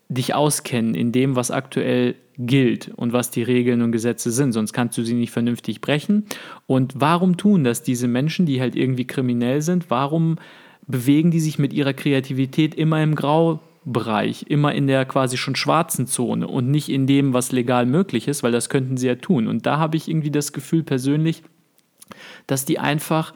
dich 0.09 0.35
auskennen 0.35 0.95
in 0.95 1.13
dem, 1.13 1.37
was 1.37 1.51
aktuell 1.51 2.15
gilt 2.39 2.91
und 2.97 3.13
was 3.13 3.31
die 3.31 3.43
Regeln 3.43 3.83
und 3.83 3.93
Gesetze 3.93 4.31
sind, 4.31 4.53
sonst 4.53 4.73
kannst 4.73 4.97
du 4.97 5.03
sie 5.03 5.15
nicht 5.15 5.33
vernünftig 5.33 5.81
brechen. 5.81 6.25
Und 6.67 6.95
warum 6.97 7.37
tun 7.37 7.65
das 7.65 7.83
diese 7.83 8.09
Menschen, 8.09 8.47
die 8.47 8.61
halt 8.61 8.77
irgendwie 8.77 9.07
kriminell 9.07 9.61
sind? 9.61 9.91
Warum 9.91 10.37
bewegen 10.87 11.31
die 11.31 11.41
sich 11.41 11.59
mit 11.59 11.73
ihrer 11.73 11.93
Kreativität 11.93 12.75
immer 12.75 13.03
im 13.03 13.15
Graubereich, 13.15 14.47
immer 14.49 14.75
in 14.75 14.87
der 14.87 15.05
quasi 15.05 15.37
schon 15.37 15.57
schwarzen 15.57 16.07
Zone 16.07 16.49
und 16.49 16.71
nicht 16.71 16.89
in 16.89 17.07
dem, 17.07 17.35
was 17.35 17.53
legal 17.53 17.85
möglich 17.85 18.29
ist, 18.29 18.43
weil 18.43 18.53
das 18.53 18.71
könnten 18.71 18.97
sie 18.97 19.09
ja 19.09 19.17
tun. 19.17 19.49
Und 19.49 19.67
da 19.67 19.79
habe 19.79 19.97
ich 19.97 20.09
irgendwie 20.09 20.31
das 20.31 20.53
Gefühl 20.53 20.85
persönlich, 20.85 21.43
dass 22.47 22.65
die 22.65 22.79
einfach 22.79 23.35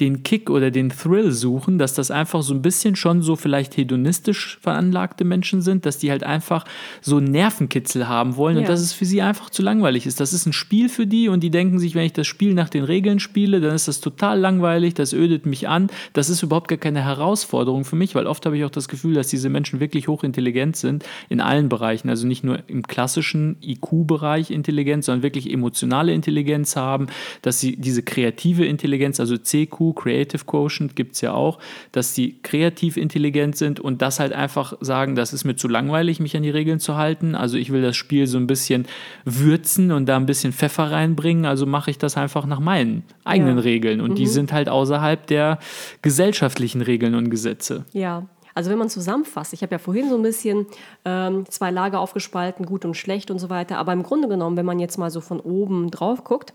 den 0.00 0.22
Kick 0.22 0.50
oder 0.50 0.70
den 0.70 0.90
Thrill 0.90 1.32
suchen, 1.32 1.78
dass 1.78 1.94
das 1.94 2.10
einfach 2.10 2.42
so 2.42 2.52
ein 2.52 2.60
bisschen 2.60 2.96
schon 2.96 3.22
so 3.22 3.34
vielleicht 3.34 3.76
hedonistisch 3.78 4.58
veranlagte 4.60 5.24
Menschen 5.24 5.62
sind, 5.62 5.86
dass 5.86 5.96
die 5.96 6.10
halt 6.10 6.22
einfach 6.22 6.66
so 7.00 7.18
Nervenkitzel 7.18 8.06
haben 8.06 8.36
wollen 8.36 8.56
ja. 8.56 8.60
und 8.60 8.68
dass 8.68 8.80
es 8.80 8.92
für 8.92 9.06
sie 9.06 9.22
einfach 9.22 9.48
zu 9.48 9.62
langweilig 9.62 10.06
ist. 10.06 10.20
Das 10.20 10.34
ist 10.34 10.44
ein 10.44 10.52
Spiel 10.52 10.90
für 10.90 11.06
die 11.06 11.28
und 11.28 11.40
die 11.40 11.50
denken 11.50 11.78
sich, 11.78 11.94
wenn 11.94 12.04
ich 12.04 12.12
das 12.12 12.26
Spiel 12.26 12.52
nach 12.52 12.68
den 12.68 12.84
Regeln 12.84 13.20
spiele, 13.20 13.60
dann 13.60 13.74
ist 13.74 13.88
das 13.88 14.00
total 14.00 14.38
langweilig, 14.38 14.92
das 14.92 15.14
ödet 15.14 15.46
mich 15.46 15.66
an. 15.66 15.88
Das 16.12 16.28
ist 16.28 16.42
überhaupt 16.42 16.68
gar 16.68 16.78
keine 16.78 17.02
Herausforderung 17.02 17.86
für 17.86 17.96
mich, 17.96 18.14
weil 18.14 18.26
oft 18.26 18.44
habe 18.44 18.58
ich 18.58 18.64
auch 18.64 18.70
das 18.70 18.88
Gefühl, 18.88 19.14
dass 19.14 19.28
diese 19.28 19.48
Menschen 19.48 19.80
wirklich 19.80 20.08
hochintelligent 20.08 20.76
sind 20.76 21.06
in 21.30 21.40
allen 21.40 21.70
Bereichen, 21.70 22.10
also 22.10 22.26
nicht 22.26 22.44
nur 22.44 22.58
im 22.66 22.86
klassischen 22.86 23.56
IQ-Bereich 23.62 24.50
Intelligenz, 24.50 25.06
sondern 25.06 25.22
wirklich 25.22 25.50
emotionale 25.50 26.12
Intelligenz 26.12 26.76
haben, 26.76 27.06
dass 27.40 27.60
sie 27.60 27.76
diese 27.76 28.02
kreative 28.02 28.66
Intelligenz, 28.66 29.20
also 29.20 29.38
CQ, 29.38 29.85
Creative 29.92 30.44
Quotient 30.44 30.96
gibt 30.96 31.14
es 31.14 31.20
ja 31.20 31.32
auch, 31.32 31.58
dass 31.92 32.14
die 32.14 32.40
kreativ 32.42 32.96
intelligent 32.96 33.56
sind 33.56 33.80
und 33.80 34.02
das 34.02 34.20
halt 34.20 34.32
einfach 34.32 34.74
sagen, 34.80 35.14
das 35.14 35.32
ist 35.32 35.44
mir 35.44 35.56
zu 35.56 35.68
langweilig, 35.68 36.20
mich 36.20 36.36
an 36.36 36.42
die 36.42 36.50
Regeln 36.50 36.80
zu 36.80 36.96
halten. 36.96 37.34
Also 37.34 37.56
ich 37.56 37.72
will 37.72 37.82
das 37.82 37.96
Spiel 37.96 38.26
so 38.26 38.38
ein 38.38 38.46
bisschen 38.46 38.86
würzen 39.24 39.92
und 39.92 40.06
da 40.06 40.16
ein 40.16 40.26
bisschen 40.26 40.52
Pfeffer 40.52 40.90
reinbringen. 40.90 41.44
Also 41.44 41.66
mache 41.66 41.90
ich 41.90 41.98
das 41.98 42.16
einfach 42.16 42.46
nach 42.46 42.60
meinen 42.60 43.04
eigenen 43.24 43.58
ja. 43.58 43.64
Regeln 43.64 44.00
und 44.00 44.10
mhm. 44.10 44.14
die 44.16 44.26
sind 44.26 44.52
halt 44.52 44.68
außerhalb 44.68 45.26
der 45.26 45.58
gesellschaftlichen 46.02 46.82
Regeln 46.82 47.14
und 47.14 47.30
Gesetze. 47.30 47.84
Ja, 47.92 48.26
also 48.56 48.70
wenn 48.70 48.78
man 48.78 48.88
zusammenfasst, 48.88 49.52
ich 49.52 49.60
habe 49.60 49.72
ja 49.72 49.78
vorhin 49.78 50.08
so 50.08 50.16
ein 50.16 50.22
bisschen 50.22 50.64
ähm, 51.04 51.44
zwei 51.46 51.70
Lager 51.70 52.00
aufgespalten, 52.00 52.64
gut 52.64 52.86
und 52.86 52.94
schlecht 52.94 53.30
und 53.30 53.38
so 53.38 53.50
weiter, 53.50 53.76
aber 53.76 53.92
im 53.92 54.02
Grunde 54.02 54.28
genommen, 54.28 54.56
wenn 54.56 54.64
man 54.64 54.78
jetzt 54.78 54.96
mal 54.96 55.10
so 55.10 55.20
von 55.20 55.40
oben 55.40 55.90
drauf 55.90 56.24
guckt, 56.24 56.54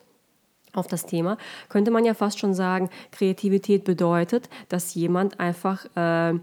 auf 0.74 0.88
das 0.88 1.06
Thema, 1.06 1.38
könnte 1.70 1.92
man 1.92 2.06
ja 2.06 2.14
fast 2.14 2.40
schon 2.40 2.54
sagen, 2.54 2.90
Kreativität 3.12 3.84
bedeutet, 3.84 4.50
dass 4.70 4.94
jemand 4.96 5.40
einfach 5.40 5.86
äh, 5.96 6.34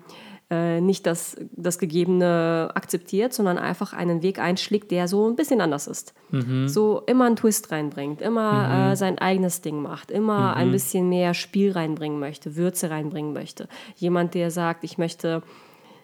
äh, 0.50 0.80
nicht 0.80 1.06
das, 1.06 1.37
das 1.52 1.78
Gegebene 1.78 2.70
akzeptiert, 2.75 3.35
sondern 3.35 3.58
einfach 3.58 3.92
einen 3.92 4.23
Weg 4.23 4.38
einschlägt, 4.38 4.90
der 4.90 5.06
so 5.06 5.28
ein 5.28 5.37
bisschen 5.37 5.61
anders 5.61 5.87
ist. 5.87 6.14
Mhm. 6.30 6.68
So 6.68 7.02
immer 7.06 7.26
einen 7.26 7.37
Twist 7.37 7.70
reinbringt, 7.70 8.23
immer 8.23 8.52
mhm. 8.52 8.92
äh, 8.92 8.97
sein 8.97 9.18
eigenes 9.18 9.61
Ding 9.61 9.82
macht, 9.82 10.11
immer 10.11 10.52
mhm. 10.52 10.56
ein 10.56 10.70
bisschen 10.70 11.08
mehr 11.11 11.35
Spiel 11.35 11.73
reinbringen 11.73 12.18
möchte, 12.18 12.56
Würze 12.56 12.88
reinbringen 12.88 13.35
möchte. 13.35 13.68
Jemand, 13.97 14.32
der 14.32 14.50
sagt, 14.50 14.85
ich 14.85 14.97
möchte, 14.97 15.42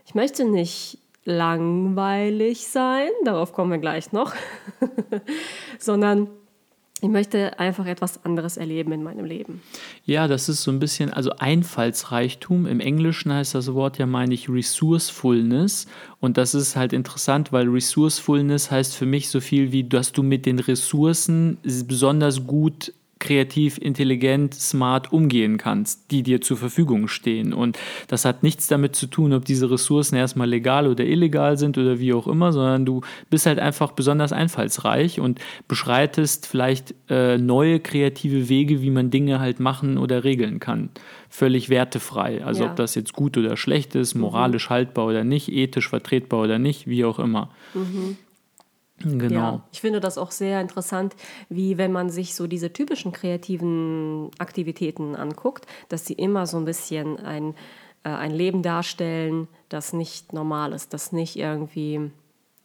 ich 0.04 0.14
möchte 0.14 0.44
nicht 0.44 0.98
langweilig 1.24 2.68
sein, 2.68 3.08
darauf 3.24 3.54
kommen 3.54 3.70
wir 3.70 3.78
gleich 3.78 4.12
noch, 4.12 4.34
sondern 5.78 6.28
ich 7.00 7.10
möchte 7.10 7.58
einfach 7.58 7.86
etwas 7.86 8.24
anderes 8.24 8.56
erleben 8.56 8.92
in 8.92 9.02
meinem 9.02 9.24
Leben. 9.24 9.60
Ja, 10.06 10.26
das 10.26 10.48
ist 10.48 10.62
so 10.62 10.70
ein 10.70 10.78
bisschen, 10.78 11.12
also 11.12 11.32
Einfallsreichtum. 11.38 12.66
Im 12.66 12.80
Englischen 12.80 13.32
heißt 13.32 13.54
das 13.54 13.74
Wort 13.74 13.98
ja, 13.98 14.06
meine 14.06 14.32
ich, 14.32 14.48
Resourcefulness. 14.48 15.86
Und 16.20 16.38
das 16.38 16.54
ist 16.54 16.76
halt 16.76 16.92
interessant, 16.92 17.52
weil 17.52 17.68
Resourcefulness 17.68 18.70
heißt 18.70 18.94
für 18.94 19.06
mich 19.06 19.28
so 19.28 19.40
viel 19.40 19.70
wie, 19.72 19.84
dass 19.84 20.12
du 20.12 20.22
mit 20.22 20.46
den 20.46 20.58
Ressourcen 20.60 21.58
besonders 21.62 22.46
gut 22.46 22.92
kreativ, 23.18 23.78
intelligent, 23.78 24.54
smart 24.54 25.12
umgehen 25.12 25.56
kannst, 25.56 26.10
die 26.10 26.22
dir 26.22 26.40
zur 26.40 26.56
Verfügung 26.56 27.08
stehen. 27.08 27.52
Und 27.52 27.78
das 28.08 28.24
hat 28.24 28.42
nichts 28.42 28.66
damit 28.66 28.96
zu 28.96 29.06
tun, 29.06 29.32
ob 29.32 29.44
diese 29.44 29.70
Ressourcen 29.70 30.16
erstmal 30.16 30.48
legal 30.48 30.86
oder 30.86 31.04
illegal 31.04 31.56
sind 31.56 31.78
oder 31.78 31.98
wie 32.00 32.12
auch 32.12 32.26
immer, 32.26 32.52
sondern 32.52 32.84
du 32.84 33.00
bist 33.30 33.46
halt 33.46 33.58
einfach 33.58 33.92
besonders 33.92 34.32
einfallsreich 34.32 35.20
und 35.20 35.40
beschreitest 35.68 36.46
vielleicht 36.46 36.94
äh, 37.08 37.38
neue 37.38 37.80
kreative 37.80 38.48
Wege, 38.48 38.82
wie 38.82 38.90
man 38.90 39.10
Dinge 39.10 39.40
halt 39.40 39.60
machen 39.60 39.96
oder 39.96 40.24
regeln 40.24 40.58
kann. 40.58 40.90
Völlig 41.30 41.68
wertefrei. 41.68 42.44
Also 42.44 42.64
ja. 42.64 42.70
ob 42.70 42.76
das 42.76 42.94
jetzt 42.94 43.12
gut 43.12 43.36
oder 43.36 43.56
schlecht 43.56 43.94
ist, 43.94 44.14
moralisch 44.14 44.68
mhm. 44.68 44.74
haltbar 44.74 45.06
oder 45.06 45.24
nicht, 45.24 45.50
ethisch 45.50 45.88
vertretbar 45.88 46.42
oder 46.42 46.58
nicht, 46.58 46.86
wie 46.86 47.04
auch 47.04 47.18
immer. 47.18 47.50
Mhm. 47.74 48.16
Genau. 48.98 49.34
Ja, 49.34 49.62
ich 49.72 49.80
finde 49.80 50.00
das 50.00 50.18
auch 50.18 50.30
sehr 50.30 50.60
interessant, 50.60 51.16
wie 51.48 51.78
wenn 51.78 51.92
man 51.92 52.10
sich 52.10 52.34
so 52.34 52.46
diese 52.46 52.72
typischen 52.72 53.12
kreativen 53.12 54.30
Aktivitäten 54.38 55.16
anguckt, 55.16 55.66
dass 55.88 56.06
sie 56.06 56.14
immer 56.14 56.46
so 56.46 56.56
ein 56.58 56.64
bisschen 56.64 57.18
ein, 57.18 57.54
äh, 58.04 58.10
ein 58.10 58.30
Leben 58.30 58.62
darstellen, 58.62 59.48
das 59.68 59.92
nicht 59.92 60.32
normal 60.32 60.72
ist, 60.72 60.94
das 60.94 61.12
nicht 61.12 61.36
irgendwie 61.36 62.12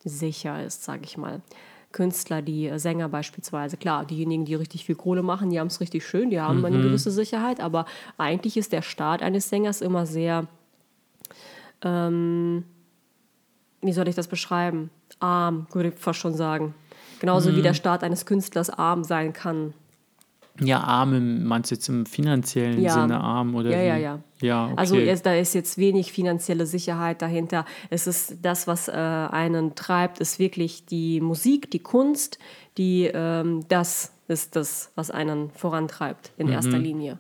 sicher 0.04 0.64
ist, 0.64 0.84
sage 0.84 1.02
ich 1.04 1.18
mal. 1.18 1.42
Künstler, 1.92 2.44
die 2.44 2.68
äh, 2.68 2.78
Sänger 2.78 3.10
beispielsweise, 3.10 3.76
klar, 3.76 4.06
diejenigen, 4.06 4.46
die 4.46 4.56
richtig 4.56 4.86
viel 4.86 4.96
Kohle 4.96 5.24
machen, 5.24 5.50
die 5.50 5.60
haben 5.60 5.68
es 5.68 5.82
richtig 5.82 6.06
schön, 6.06 6.30
die 6.30 6.40
haben 6.40 6.60
mhm. 6.60 6.66
eine 6.66 6.82
gewisse 6.82 7.12
Sicherheit, 7.12 7.60
aber 7.60 7.86
eigentlich 8.18 8.56
ist 8.56 8.72
der 8.72 8.84
Start 8.84 9.24
eines 9.24 9.50
Sängers 9.50 9.82
immer 9.82 10.06
sehr, 10.06 10.48
ähm, 11.84 12.66
wie 13.82 13.94
soll 13.94 14.08
ich 14.08 14.16
das 14.16 14.28
beschreiben? 14.28 14.92
Arm, 15.20 15.68
würde 15.72 15.90
ich 15.90 15.96
fast 15.96 16.20
schon 16.20 16.34
sagen. 16.34 16.74
Genauso 17.20 17.52
mhm. 17.52 17.58
wie 17.58 17.62
der 17.62 17.74
Start 17.74 18.04
eines 18.04 18.26
Künstlers 18.26 18.70
arm 18.70 19.04
sein 19.04 19.34
kann. 19.34 19.74
Ja, 20.62 20.82
arm, 20.82 21.44
meinst 21.44 21.72
du 21.72 21.76
jetzt 21.76 21.88
im 21.90 22.06
finanziellen 22.06 22.82
ja. 22.82 22.94
Sinne 22.94 23.20
arm 23.20 23.56
oder 23.56 23.72
ja? 23.72 23.82
Ja, 23.82 23.98
ja, 23.98 24.20
ja. 24.42 24.66
Okay. 24.66 24.74
Also 24.78 24.96
es, 24.98 25.22
da 25.22 25.34
ist 25.34 25.54
jetzt 25.54 25.78
wenig 25.78 26.12
finanzielle 26.12 26.66
Sicherheit 26.66 27.22
dahinter. 27.22 27.66
Es 27.90 28.08
ist 28.08 28.38
das, 28.42 28.68
was 28.68 28.88
äh, 28.88 28.92
einen 28.92 29.76
treibt, 29.76 30.20
ist 30.20 30.40
wirklich 30.40 30.86
die 30.86 31.22
Musik, 31.22 31.72
die 31.72 31.80
Kunst, 31.80 32.40
die 32.78 33.10
ähm, 33.14 33.66
das 33.68 34.14
ist 34.30 34.56
das, 34.56 34.92
was 34.96 35.10
einen 35.10 35.50
vorantreibt 35.50 36.32
in 36.38 36.48
mhm. 36.48 36.54
erster 36.54 36.78
Linie. 36.78 37.18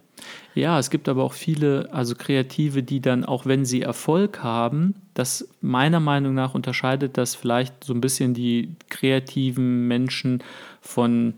Ja, 0.53 0.77
es 0.77 0.89
gibt 0.89 1.09
aber 1.09 1.23
auch 1.23 1.33
viele, 1.33 1.89
also 1.91 2.13
Kreative, 2.15 2.83
die 2.83 3.01
dann, 3.01 3.25
auch 3.25 3.45
wenn 3.45 3.65
sie 3.65 3.81
Erfolg 3.81 4.43
haben, 4.43 4.95
das 5.15 5.49
meiner 5.59 5.99
Meinung 5.99 6.35
nach 6.35 6.53
unterscheidet 6.53 7.17
das 7.17 7.35
vielleicht 7.35 7.83
so 7.83 7.93
ein 7.93 8.01
bisschen 8.01 8.33
die 8.33 8.75
kreativen 8.89 9.87
Menschen 9.87 10.43
von 10.81 11.35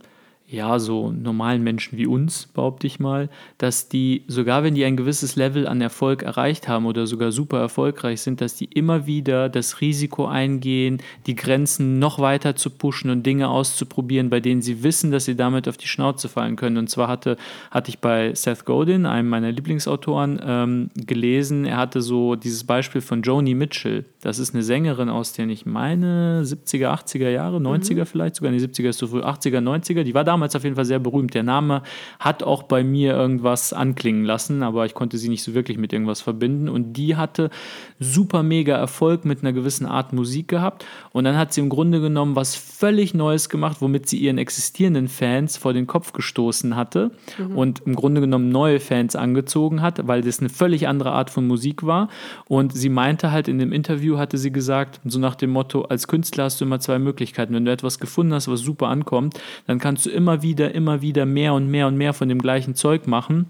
ja, 0.52 0.80
so 0.80 1.12
normalen 1.12 1.64
Menschen 1.64 1.98
wie 1.98 2.06
uns, 2.06 2.48
behaupte 2.48 2.86
ich 2.86 3.00
mal, 3.00 3.30
dass 3.58 3.88
die, 3.88 4.24
sogar 4.28 4.64
wenn 4.64 4.76
die 4.76 4.84
ein 4.84 4.98
gewisses 4.98 5.38
Level 5.38 5.66
an 5.66 5.80
Erfolg 5.80 6.24
erreicht 6.24 6.68
haben 6.68 6.86
oder 6.86 7.08
sogar 7.08 7.32
super 7.32 7.60
erfolgreich 7.60 8.20
sind, 8.20 8.42
dass 8.42 8.56
die 8.56 8.66
immer 8.66 9.06
wieder 9.06 9.48
das 9.48 9.80
Risiko 9.80 10.26
eingehen, 10.26 11.02
die 11.26 11.36
Grenzen 11.36 12.00
noch 12.00 12.20
weiter 12.20 12.58
zu 12.58 12.70
pushen 12.70 13.10
und 13.10 13.26
Dinge 13.26 13.48
auszuprobieren, 13.48 14.30
bei 14.30 14.42
denen 14.42 14.62
sie 14.62 14.84
wissen, 14.84 15.10
dass 15.10 15.24
sie 15.24 15.38
damit 15.38 15.70
auf 15.70 15.78
die 15.78 15.88
Schnauze 15.88 16.28
fallen 16.28 16.58
können. 16.58 16.78
Und 16.78 16.90
zwar 16.90 17.08
hatte, 17.08 17.38
hatte 17.72 17.90
ich 17.90 18.00
bei 18.00 18.36
Seth 18.36 18.66
Godin, 18.66 19.06
einem 19.06 19.30
meiner 19.30 19.54
Lieblingsautoren, 19.54 20.42
ähm, 20.44 20.90
gelesen, 20.96 21.64
er 21.64 21.78
hatte 21.78 22.02
so 22.02 22.36
dieses 22.36 22.66
Beispiel 22.66 23.00
von 23.00 23.22
Joni 23.22 23.56
Mitchell. 23.56 24.04
Das 24.22 24.38
ist 24.38 24.54
eine 24.54 24.64
Sängerin 24.64 25.10
aus 25.10 25.32
den, 25.32 25.50
ich 25.50 25.66
meine, 25.66 26.44
70er, 26.44 26.90
80er 26.90 27.30
Jahre, 27.30 27.58
90er 27.58 28.02
mhm. 28.02 28.06
vielleicht 28.06 28.36
sogar, 28.36 28.52
die 28.52 28.60
70er 28.60 28.90
ist 28.90 29.00
so 29.00 29.08
früh, 29.08 29.22
80er, 29.22 29.60
90er, 29.60 30.04
die 30.04 30.14
war 30.14 30.24
damals 30.24 30.41
damals 30.42 30.56
auf 30.56 30.64
jeden 30.64 30.76
Fall 30.76 30.86
sehr 30.86 30.98
berühmt. 30.98 31.36
Der 31.36 31.44
Name 31.44 31.84
hat 32.20 32.42
auch 32.42 32.64
bei 32.64 32.84
mir 32.84 33.14
irgendwas 33.14 33.74
anklingen 33.74 34.26
lassen, 34.26 34.64
aber 34.64 34.88
ich 34.88 34.96
konnte 34.96 35.20
sie 35.20 35.30
nicht 35.30 35.44
so 35.44 35.54
wirklich 35.54 35.78
mit 35.78 35.94
irgendwas 35.94 36.22
verbinden. 36.22 36.68
Und 36.68 36.94
die 36.94 37.16
hatte 37.16 37.52
super 38.00 38.42
mega 38.42 38.76
Erfolg 38.76 39.24
mit 39.24 39.42
einer 39.42 39.54
gewissen 39.54 39.86
Art 39.86 40.14
Musik 40.14 40.48
gehabt. 40.48 40.84
Und 41.12 41.26
dann 41.26 41.38
hat 41.38 41.54
sie 41.54 41.62
im 41.62 41.70
Grunde 41.70 42.02
genommen 42.02 42.36
was 42.36 42.56
völlig 42.56 43.14
Neues 43.14 43.50
gemacht, 43.50 43.78
womit 43.82 44.10
sie 44.10 44.18
ihren 44.18 44.40
existierenden 44.40 45.10
Fans 45.10 45.58
vor 45.58 45.74
den 45.74 45.86
Kopf 45.86 46.12
gestoßen 46.12 46.76
hatte 46.76 47.12
mhm. 47.38 47.56
und 47.56 47.80
im 47.86 47.96
Grunde 47.96 48.22
genommen 48.22 48.50
neue 48.50 48.80
Fans 48.80 49.16
angezogen 49.16 49.84
hat, 49.84 50.08
weil 50.08 50.24
das 50.24 50.40
eine 50.40 50.50
völlig 50.50 50.88
andere 50.88 51.12
Art 51.12 51.30
von 51.30 51.46
Musik 51.46 51.86
war. 51.86 52.10
Und 52.46 52.74
sie 52.74 52.90
meinte 52.90 53.32
halt 53.32 53.48
in 53.48 53.60
dem 53.60 53.72
Interview, 53.72 54.18
hatte 54.18 54.40
sie 54.40 54.52
gesagt, 54.52 55.00
so 55.06 55.20
nach 55.20 55.36
dem 55.36 55.52
Motto, 55.52 55.84
als 55.84 56.08
Künstler 56.08 56.46
hast 56.46 56.60
du 56.60 56.66
immer 56.66 56.80
zwei 56.80 56.98
Möglichkeiten. 56.98 57.54
Wenn 57.54 57.66
du 57.66 57.72
etwas 57.72 58.00
gefunden 58.00 58.34
hast, 58.34 58.48
was 58.48 58.62
super 58.62 58.88
ankommt, 58.88 59.40
dann 59.68 59.78
kannst 59.78 60.08
du 60.08 60.10
immer 60.10 60.31
immer 60.32 60.42
wieder, 60.42 60.74
immer 60.74 61.02
wieder 61.02 61.26
mehr 61.26 61.54
und 61.54 61.70
mehr 61.70 61.88
und 61.88 61.98
mehr 61.98 62.14
von 62.14 62.30
dem 62.30 62.40
gleichen 62.40 62.74
Zeug 62.74 63.06
machen 63.06 63.48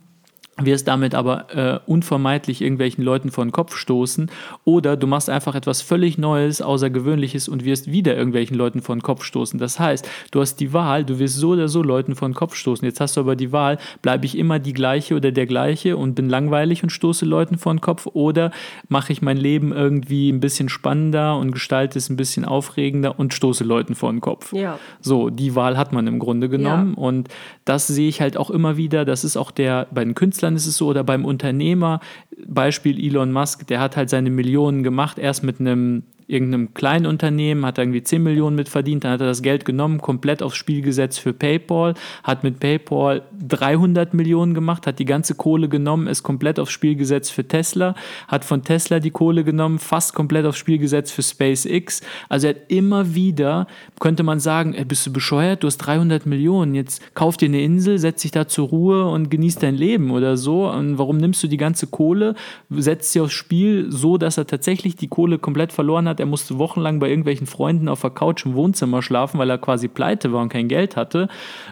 wirst 0.58 0.88
damit 0.88 1.16
aber 1.16 1.56
äh, 1.56 1.80
unvermeidlich 1.86 2.62
irgendwelchen 2.62 3.04
Leuten 3.04 3.32
vor 3.32 3.46
den 3.46 3.52
Kopf 3.52 3.76
stoßen 3.76 4.30
oder 4.64 4.98
du 4.98 5.08
machst 5.08 5.30
einfach 5.30 5.56
etwas 5.56 5.82
völlig 5.82 6.18
Neues, 6.18 6.62
Außergewöhnliches 6.62 7.48
und 7.48 7.64
wirst 7.66 7.92
wieder 7.92 8.16
irgendwelchen 8.16 8.58
Leuten 8.58 8.82
vor 8.82 8.96
den 8.96 9.02
Kopf 9.02 9.24
stoßen. 9.24 9.60
Das 9.60 9.80
heißt, 9.80 10.08
du 10.32 10.42
hast 10.42 10.58
die 10.58 10.74
Wahl, 10.74 11.06
du 11.06 11.20
wirst 11.20 11.38
so 11.38 11.52
oder 11.52 11.68
so 11.68 11.82
Leuten 11.82 12.16
vor 12.16 12.28
den 12.28 12.36
Kopf 12.36 12.56
stoßen. 12.56 12.86
Jetzt 12.86 13.00
hast 13.00 13.18
du 13.18 13.22
aber 13.22 13.36
die 13.36 13.52
Wahl, 13.52 13.78
bleibe 14.02 14.26
ich 14.26 14.38
immer 14.38 14.60
die 14.60 14.74
gleiche 14.74 15.16
oder 15.16 15.32
der 15.32 15.46
gleiche 15.46 15.98
und 15.98 16.16
bin 16.16 16.30
langweilig 16.30 16.84
und 16.84 16.90
stoße 16.90 17.26
Leuten 17.26 17.58
vor 17.58 17.74
den 17.74 17.82
Kopf 17.82 18.08
oder 18.08 18.52
mache 18.90 19.14
ich 19.14 19.22
mein 19.22 19.38
Leben 19.38 19.72
irgendwie 19.72 20.30
ein 20.30 20.42
bisschen 20.42 20.70
spannender 20.70 21.38
und 21.38 21.52
gestalte 21.54 21.98
es 21.98 22.10
ein 22.10 22.18
bisschen 22.18 22.46
aufregender 22.46 23.18
und 23.18 23.34
stoße 23.34 23.64
Leuten 23.64 23.96
vor 23.96 24.12
den 24.12 24.22
Kopf. 24.22 24.54
Ja. 24.54 24.78
So, 25.00 25.30
die 25.30 25.56
Wahl 25.56 25.78
hat 25.78 25.94
man 25.94 26.08
im 26.08 26.20
Grunde 26.20 26.50
genommen 26.50 26.94
ja. 26.98 27.02
und 27.02 27.30
das 27.66 27.88
sehe 27.88 28.10
ich 28.10 28.22
halt 28.22 28.38
auch 28.38 28.50
immer 28.50 28.78
wieder, 28.78 29.06
das 29.06 29.24
ist 29.24 29.38
auch 29.38 29.52
der 29.52 29.88
bei 29.92 30.04
den 30.04 30.14
Künstlern 30.14 30.41
dann 30.44 30.56
ist 30.56 30.68
es 30.68 30.78
so, 30.78 30.88
oder 30.88 31.04
beim 31.04 31.26
Unternehmer, 31.26 32.00
Beispiel 32.48 33.04
Elon 33.04 33.32
Musk, 33.32 33.68
der 33.68 33.80
hat 33.80 33.98
halt 33.98 34.10
seine 34.10 34.30
Millionen 34.30 34.84
gemacht, 34.84 35.20
erst 35.20 35.44
mit 35.44 35.60
einem 35.60 36.04
irgendeinem 36.28 36.74
kleinen 36.74 37.06
Unternehmen, 37.06 37.66
hat 37.66 37.78
irgendwie 37.78 38.04
10 38.04 38.24
Millionen 38.24 38.56
mit 38.56 38.70
verdient, 38.70 39.04
dann 39.04 39.12
hat 39.12 39.22
er 39.22 39.28
das 39.28 39.42
Geld 39.42 39.66
genommen, 39.66 40.00
komplett 40.02 40.42
aufs 40.44 40.58
Spiel 40.58 40.82
gesetzt 40.82 41.20
für 41.20 41.34
PayPal, 41.34 41.94
hat 42.24 42.44
mit 42.44 42.60
PayPal 42.60 43.24
300 43.48 44.14
Millionen 44.14 44.54
gemacht, 44.54 44.88
hat 44.88 45.00
die 45.00 45.06
ganze 45.06 45.36
Kohle 45.36 45.70
genommen, 45.70 46.08
ist 46.08 46.24
komplett 46.24 46.60
aufs 46.60 46.72
Spiel 46.72 46.96
gesetzt 46.96 47.32
für 47.32 47.48
Tesla, 47.48 47.96
hat 48.28 48.46
von 48.46 48.64
Tesla 48.64 49.00
die 49.00 49.12
Kohle 49.12 49.44
genommen, 49.44 49.80
fast 49.80 50.14
komplett 50.14 50.46
aufs 50.46 50.58
Spiel 50.58 50.78
gesetzt 50.78 51.12
für 51.12 51.24
SpaceX. 51.24 52.02
Also 52.30 52.48
er 52.48 52.56
hat 52.56 52.62
immer 52.70 53.14
wieder, 53.16 53.68
könnte 54.00 54.24
man 54.24 54.40
sagen, 54.40 54.74
ey, 54.74 54.86
bist 54.86 55.06
du 55.06 55.14
bescheuert, 55.14 55.64
du 55.64 55.68
hast 55.68 55.78
300 55.78 56.26
Millionen, 56.26 56.76
jetzt 56.76 57.14
kauf 57.16 57.38
dir 57.38 57.48
eine 57.48 57.62
Insel, 57.62 57.98
setz 57.98 58.22
dich 58.22 58.32
da 58.32 58.48
zur 58.48 58.70
Ruhe 58.70 59.08
und 59.08 59.30
genieß 59.30 59.56
dein 59.56 59.76
Leben 59.76 60.12
oder 60.12 60.38
so. 60.38 60.70
Und 60.70 60.98
warum 60.98 61.18
nimmst 61.18 61.44
du 61.44 61.48
die 61.48 61.58
ganze 61.58 61.88
Kohle, 61.88 62.36
setzt 62.70 63.12
sie 63.12 63.20
aufs 63.20 63.34
Spiel 63.34 63.88
so, 63.90 64.18
dass 64.18 64.38
er 64.38 64.48
tatsächlich 64.48 64.96
die 64.96 65.08
Kohle 65.08 65.40
komplett 65.40 65.74
verloren 65.74 66.08
hat, 66.08 66.21
er 66.22 66.26
musste 66.26 66.58
wochenlang 66.58 67.00
bei 67.00 67.10
irgendwelchen 67.10 67.48
Freunden 67.48 67.90
auf 67.90 68.02
der 68.02 68.12
Couch 68.12 68.46
im 68.46 68.54
Wohnzimmer 68.54 69.02
schlafen, 69.02 69.40
weil 69.40 69.50
er 69.50 69.58
quasi 69.58 69.88
pleite 69.88 70.32
war 70.32 70.42
und 70.42 70.50
kein 70.50 70.68
Geld 70.68 70.96
hatte. 70.96 71.28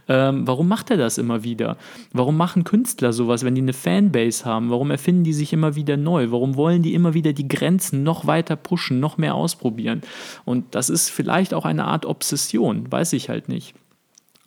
Ähm, 0.07 0.45
warum 0.45 0.67
macht 0.67 0.91
er 0.91 0.97
das 0.97 1.17
immer 1.17 1.43
wieder? 1.43 1.77
Warum 2.11 2.35
machen 2.35 2.63
Künstler 2.63 3.13
sowas, 3.13 3.45
wenn 3.45 3.55
die 3.55 3.61
eine 3.61 3.73
Fanbase 3.73 4.43
haben? 4.43 4.69
Warum 4.69 4.91
erfinden 4.91 5.23
die 5.23 5.33
sich 5.33 5.53
immer 5.53 5.75
wieder 5.75 5.95
neu? 5.95 6.31
Warum 6.31 6.55
wollen 6.55 6.81
die 6.81 6.93
immer 6.93 7.13
wieder 7.13 7.31
die 7.31 7.47
Grenzen 7.47 8.03
noch 8.03 8.27
weiter 8.27 8.55
pushen, 8.55 8.99
noch 8.99 9.17
mehr 9.17 9.35
ausprobieren? 9.35 10.01
Und 10.43 10.75
das 10.75 10.89
ist 10.89 11.09
vielleicht 11.09 11.53
auch 11.53 11.65
eine 11.65 11.85
Art 11.85 12.05
Obsession, 12.05 12.91
weiß 12.91 13.13
ich 13.13 13.29
halt 13.29 13.47
nicht. 13.47 13.75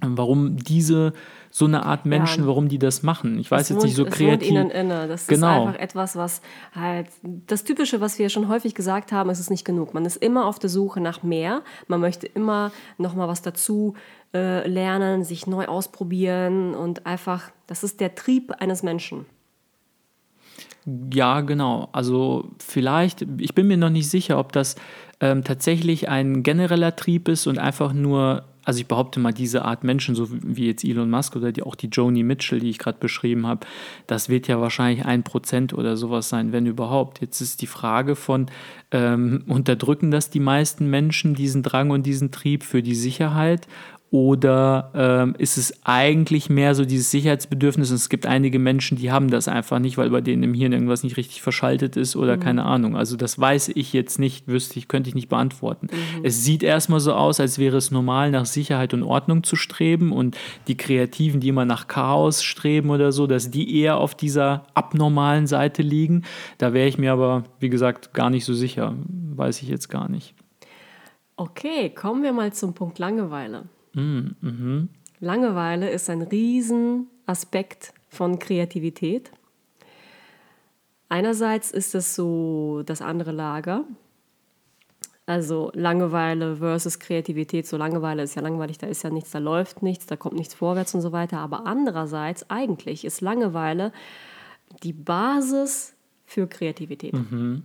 Warum 0.01 0.57
diese 0.57 1.13
so 1.55 1.67
eine 1.67 1.85
Art 1.85 2.07
Menschen, 2.07 2.45
ja. 2.45 2.49
warum 2.49 2.71
die 2.71 2.79
das 2.79 3.03
machen. 3.03 3.39
Ich 3.39 3.51
weiß 3.51 3.61
es 3.61 3.69
jetzt 3.69 3.77
wohnt, 3.77 3.85
nicht 3.85 3.97
so 3.97 4.07
kreativ. 4.07 4.41
Es 4.41 4.49
ihnen 4.49 4.71
inne. 4.71 5.07
Das 5.07 5.27
genau. 5.27 5.47
ist 5.47 5.69
einfach 5.69 5.81
etwas, 5.81 6.17
was 6.17 6.41
halt 6.75 7.09
das 7.23 7.65
Typische, 7.65 8.01
was 8.01 8.19
wir 8.19 8.31
schon 8.31 8.49
häufig 8.49 8.75
gesagt 8.75 9.13
haben, 9.13 9.29
ist 9.29 9.39
es 9.39 9.51
nicht 9.51 9.67
genug. 9.67 9.93
Man 9.93 10.07
ist 10.07 10.17
immer 10.17 10.47
auf 10.47 10.59
der 10.59 10.71
Suche 10.71 11.01
nach 11.01 11.23
mehr. 11.23 11.61
Man 11.89 12.01
möchte 12.01 12.27
immer 12.27 12.73
noch 12.97 13.15
mal 13.15 13.29
was 13.29 13.43
dazu 13.43 13.93
äh, 14.33 14.67
lernen, 14.67 15.25
sich 15.25 15.47
neu 15.47 15.67
ausprobieren 15.67 16.75
und 16.75 17.05
einfach, 17.05 17.51
das 17.67 17.85
ist 17.85 18.01
der 18.01 18.15
Trieb 18.15 18.53
eines 18.59 18.83
Menschen. 18.83 19.27
Ja, 21.13 21.43
genau. 21.43 21.91
Also 21.93 22.49
vielleicht, 22.59 23.27
ich 23.37 23.55
bin 23.55 23.67
mir 23.67 23.77
noch 23.77 23.91
nicht 23.91 24.09
sicher, 24.09 24.39
ob 24.39 24.53
das 24.53 24.77
ähm, 25.21 25.45
tatsächlich 25.45 26.09
ein 26.09 26.43
genereller 26.43 26.97
Trieb 26.97 27.29
ist 27.29 27.47
und 27.47 27.59
einfach 27.59 27.93
nur, 27.93 28.45
also 28.65 28.81
ich 28.81 28.87
behaupte 28.87 29.21
mal, 29.21 29.33
diese 29.33 29.65
Art 29.65 29.85
Menschen, 29.85 30.15
so 30.15 30.29
wie 30.31 30.67
jetzt 30.67 30.85
Elon 30.85 31.11
Musk 31.11 31.37
oder 31.37 31.53
die, 31.53 31.63
auch 31.63 31.75
die 31.75 31.89
Joni 31.89 32.23
Mitchell, 32.23 32.61
die 32.61 32.71
ich 32.71 32.79
gerade 32.79 32.99
beschrieben 32.99 33.47
habe, 33.47 33.67
das 34.07 34.29
wird 34.29 34.49
ja 34.49 34.61
wahrscheinlich 34.61 35.05
ein 35.05 35.23
Prozent 35.23 35.73
oder 35.75 35.97
sowas 35.97 36.29
sein, 36.29 36.53
wenn 36.53 36.67
überhaupt. 36.67 37.21
Jetzt 37.21 37.41
ist 37.41 37.63
die 37.63 37.67
Frage 37.67 38.15
von, 38.15 38.47
ähm, 38.91 39.45
unterdrücken 39.49 40.11
das 40.11 40.31
die 40.31 40.41
meisten 40.41 40.89
Menschen, 40.89 41.35
diesen 41.35 41.63
Drang 41.63 41.91
und 41.91 42.05
diesen 42.05 42.31
Trieb 42.31 42.63
für 42.63 42.83
die 42.83 42.95
Sicherheit 42.95 43.67
oder 44.13 44.91
ähm, 44.95 45.35
ist 45.39 45.57
es 45.57 45.87
eigentlich 45.87 46.51
mehr 46.51 46.75
so 46.75 46.85
dieses 46.85 47.11
Sicherheitsbedürfnis 47.11 47.89
und 47.89 47.97
es 47.97 48.11
gibt 48.11 48.27
einige 48.27 48.59
Menschen, 48.59 48.99
die 48.99 49.11
haben 49.11 49.31
das 49.31 49.49
einfach 49.49 49.79
nicht, 49.79 49.97
weil 49.97 50.11
bei 50.11 50.21
denen 50.21 50.43
im 50.43 50.53
Hirn 50.53 50.73
irgendwas 50.75 51.03
nicht 51.03 51.17
richtig 51.17 51.41
verschaltet 51.41 51.97
ist 51.97 52.15
oder 52.15 52.37
mhm. 52.37 52.41
keine 52.41 52.65
Ahnung. 52.67 52.95
Also 52.95 53.17
das 53.17 53.39
weiß 53.39 53.71
ich 53.71 53.95
jetzt 53.95 54.19
nicht, 54.19 54.49
wüsste 54.49 54.79
ich, 54.79 54.87
könnte 54.87 55.09
ich 55.09 55.15
nicht 55.15 55.31
beantworten. 55.31 55.89
Mhm. 55.91 56.25
Es 56.25 56.45
sieht 56.45 56.63
erstmal 56.63 57.01
so 57.01 57.15
aus, 57.15 57.41
als 57.41 57.59
wäre 57.59 57.79
es 57.79 57.91
normal, 57.91 58.31
nach 58.31 58.45
Sicherheit 58.45 58.93
und 58.93 59.03
Ordnung 59.03 59.45
zu 59.45 59.57
streben 59.57 60.13
und 60.13 60.37
die 60.69 60.77
Kreativen, 60.77 61.41
die 61.41 61.49
immer 61.49 61.65
nach 61.65 61.89
Chaos 61.89 62.43
streben 62.45 62.91
oder 62.91 63.13
so, 63.13 63.27
dass 63.27 63.51
die 63.51 63.81
eher 63.81 63.97
auf 63.97 64.15
dieser 64.15 64.67
abnormalen 64.75 65.47
Seite 65.47 65.81
liegen. 65.81 66.25
Da 66.59 66.75
wäre 66.75 66.87
ich 66.87 66.99
mir 66.99 67.15
aber, 67.15 67.45
wie 67.61 67.71
gesagt, 67.71 68.13
gar 68.13 68.29
nicht 68.29 68.45
so 68.45 68.53
sicher. 68.53 68.95
Weiß 69.35 69.63
ich 69.63 69.69
jetzt 69.69 69.89
gar 69.89 70.11
nicht. 70.11 70.35
Okay, 71.37 71.89
kommen 71.89 72.23
wir 72.23 72.35
mal 72.35 72.53
zum 72.53 72.75
Punkt 72.75 72.99
Langeweile. 72.99 73.65
Mm, 73.95 74.29
mhm. 74.41 74.89
Langeweile 75.21 75.91
ist 75.91 76.11
ein 76.11 76.23
Riesenaspekt 76.23 77.93
von 78.09 78.39
Kreativität. 78.39 79.31
Einerseits 81.09 81.71
ist 81.71 81.95
es 81.95 82.15
so 82.15 82.83
das 82.85 83.03
andere 83.03 83.33
Lager. 83.33 83.85
Also 85.27 85.71
Langeweile 85.75 86.57
versus 86.57 86.99
Kreativität. 86.99 87.67
So 87.67 87.77
Langeweile 87.77 88.23
ist 88.23 88.35
ja 88.35 88.43
langweilig, 88.43 88.79
da 88.79 88.87
ist 88.87 89.05
ja 89.05 89.11
nichts, 89.11 89.31
da 89.31 89.39
läuft 89.39 89.83
nichts, 89.83 90.07
da 90.07 90.17
kommt 90.17 90.37
nichts 90.37 90.55
vorwärts 90.55 90.95
und 90.95 91.01
so 91.01 91.13
weiter. 91.13 91.39
Aber 91.39 91.67
andererseits, 91.67 92.51
eigentlich 92.51 93.05
ist 93.05 93.21
Langeweile 93.21 93.93
die 94.83 94.93
Basis 94.93 95.95
für 96.27 96.47
Kreativität. 96.47 97.13
Mhm. 97.13 97.63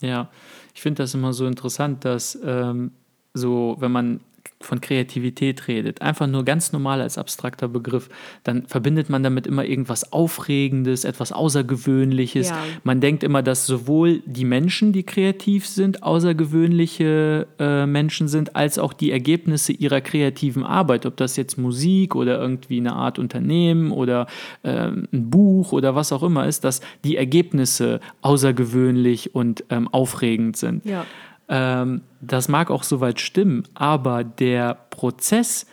Ja, 0.00 0.30
ich 0.74 0.80
finde 0.80 1.02
das 1.02 1.14
immer 1.14 1.32
so 1.32 1.46
interessant, 1.46 2.04
dass 2.04 2.38
ähm, 2.44 2.92
so, 3.34 3.76
wenn 3.80 3.90
man 3.90 4.20
von 4.60 4.80
Kreativität 4.80 5.68
redet, 5.68 6.02
einfach 6.02 6.26
nur 6.26 6.44
ganz 6.44 6.72
normal 6.72 7.00
als 7.00 7.16
abstrakter 7.16 7.68
Begriff, 7.68 8.08
dann 8.42 8.66
verbindet 8.66 9.08
man 9.08 9.22
damit 9.22 9.46
immer 9.46 9.64
irgendwas 9.64 10.12
Aufregendes, 10.12 11.04
etwas 11.04 11.32
Außergewöhnliches. 11.32 12.50
Ja. 12.50 12.58
Man 12.82 13.00
denkt 13.00 13.22
immer, 13.22 13.42
dass 13.42 13.66
sowohl 13.66 14.20
die 14.26 14.44
Menschen, 14.44 14.92
die 14.92 15.04
kreativ 15.04 15.66
sind, 15.66 16.02
außergewöhnliche 16.02 17.46
äh, 17.58 17.86
Menschen 17.86 18.26
sind, 18.26 18.56
als 18.56 18.78
auch 18.78 18.92
die 18.92 19.12
Ergebnisse 19.12 19.72
ihrer 19.72 20.00
kreativen 20.00 20.64
Arbeit, 20.64 21.06
ob 21.06 21.16
das 21.16 21.36
jetzt 21.36 21.56
Musik 21.56 22.16
oder 22.16 22.40
irgendwie 22.40 22.78
eine 22.78 22.94
Art 22.94 23.18
Unternehmen 23.18 23.92
oder 23.92 24.26
äh, 24.64 24.88
ein 24.88 25.30
Buch 25.30 25.72
oder 25.72 25.94
was 25.94 26.12
auch 26.12 26.22
immer 26.22 26.46
ist, 26.46 26.64
dass 26.64 26.80
die 27.04 27.16
Ergebnisse 27.16 28.00
außergewöhnlich 28.22 29.34
und 29.34 29.64
ähm, 29.70 29.86
aufregend 29.88 30.56
sind. 30.56 30.84
Ja. 30.84 31.06
Ähm, 31.48 32.02
das 32.20 32.48
mag 32.48 32.70
auch 32.70 32.82
soweit 32.82 33.20
stimmen, 33.20 33.64
aber 33.74 34.24
der 34.24 34.74
Prozess, 34.90 35.66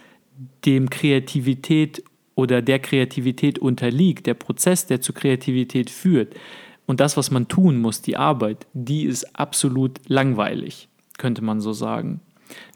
dem 0.65 0.89
Kreativität 0.89 2.03
oder 2.35 2.61
der 2.61 2.79
Kreativität 2.79 3.59
unterliegt, 3.59 4.27
der 4.27 4.33
Prozess, 4.33 4.85
der 4.85 5.01
zu 5.01 5.13
Kreativität 5.13 5.89
führt 5.89 6.35
und 6.85 6.99
das, 6.99 7.17
was 7.17 7.31
man 7.31 7.47
tun 7.47 7.79
muss, 7.79 8.01
die 8.01 8.17
Arbeit, 8.17 8.67
die 8.73 9.05
ist 9.05 9.37
absolut 9.37 9.99
langweilig, 10.07 10.87
könnte 11.17 11.43
man 11.43 11.61
so 11.61 11.73
sagen. 11.73 12.21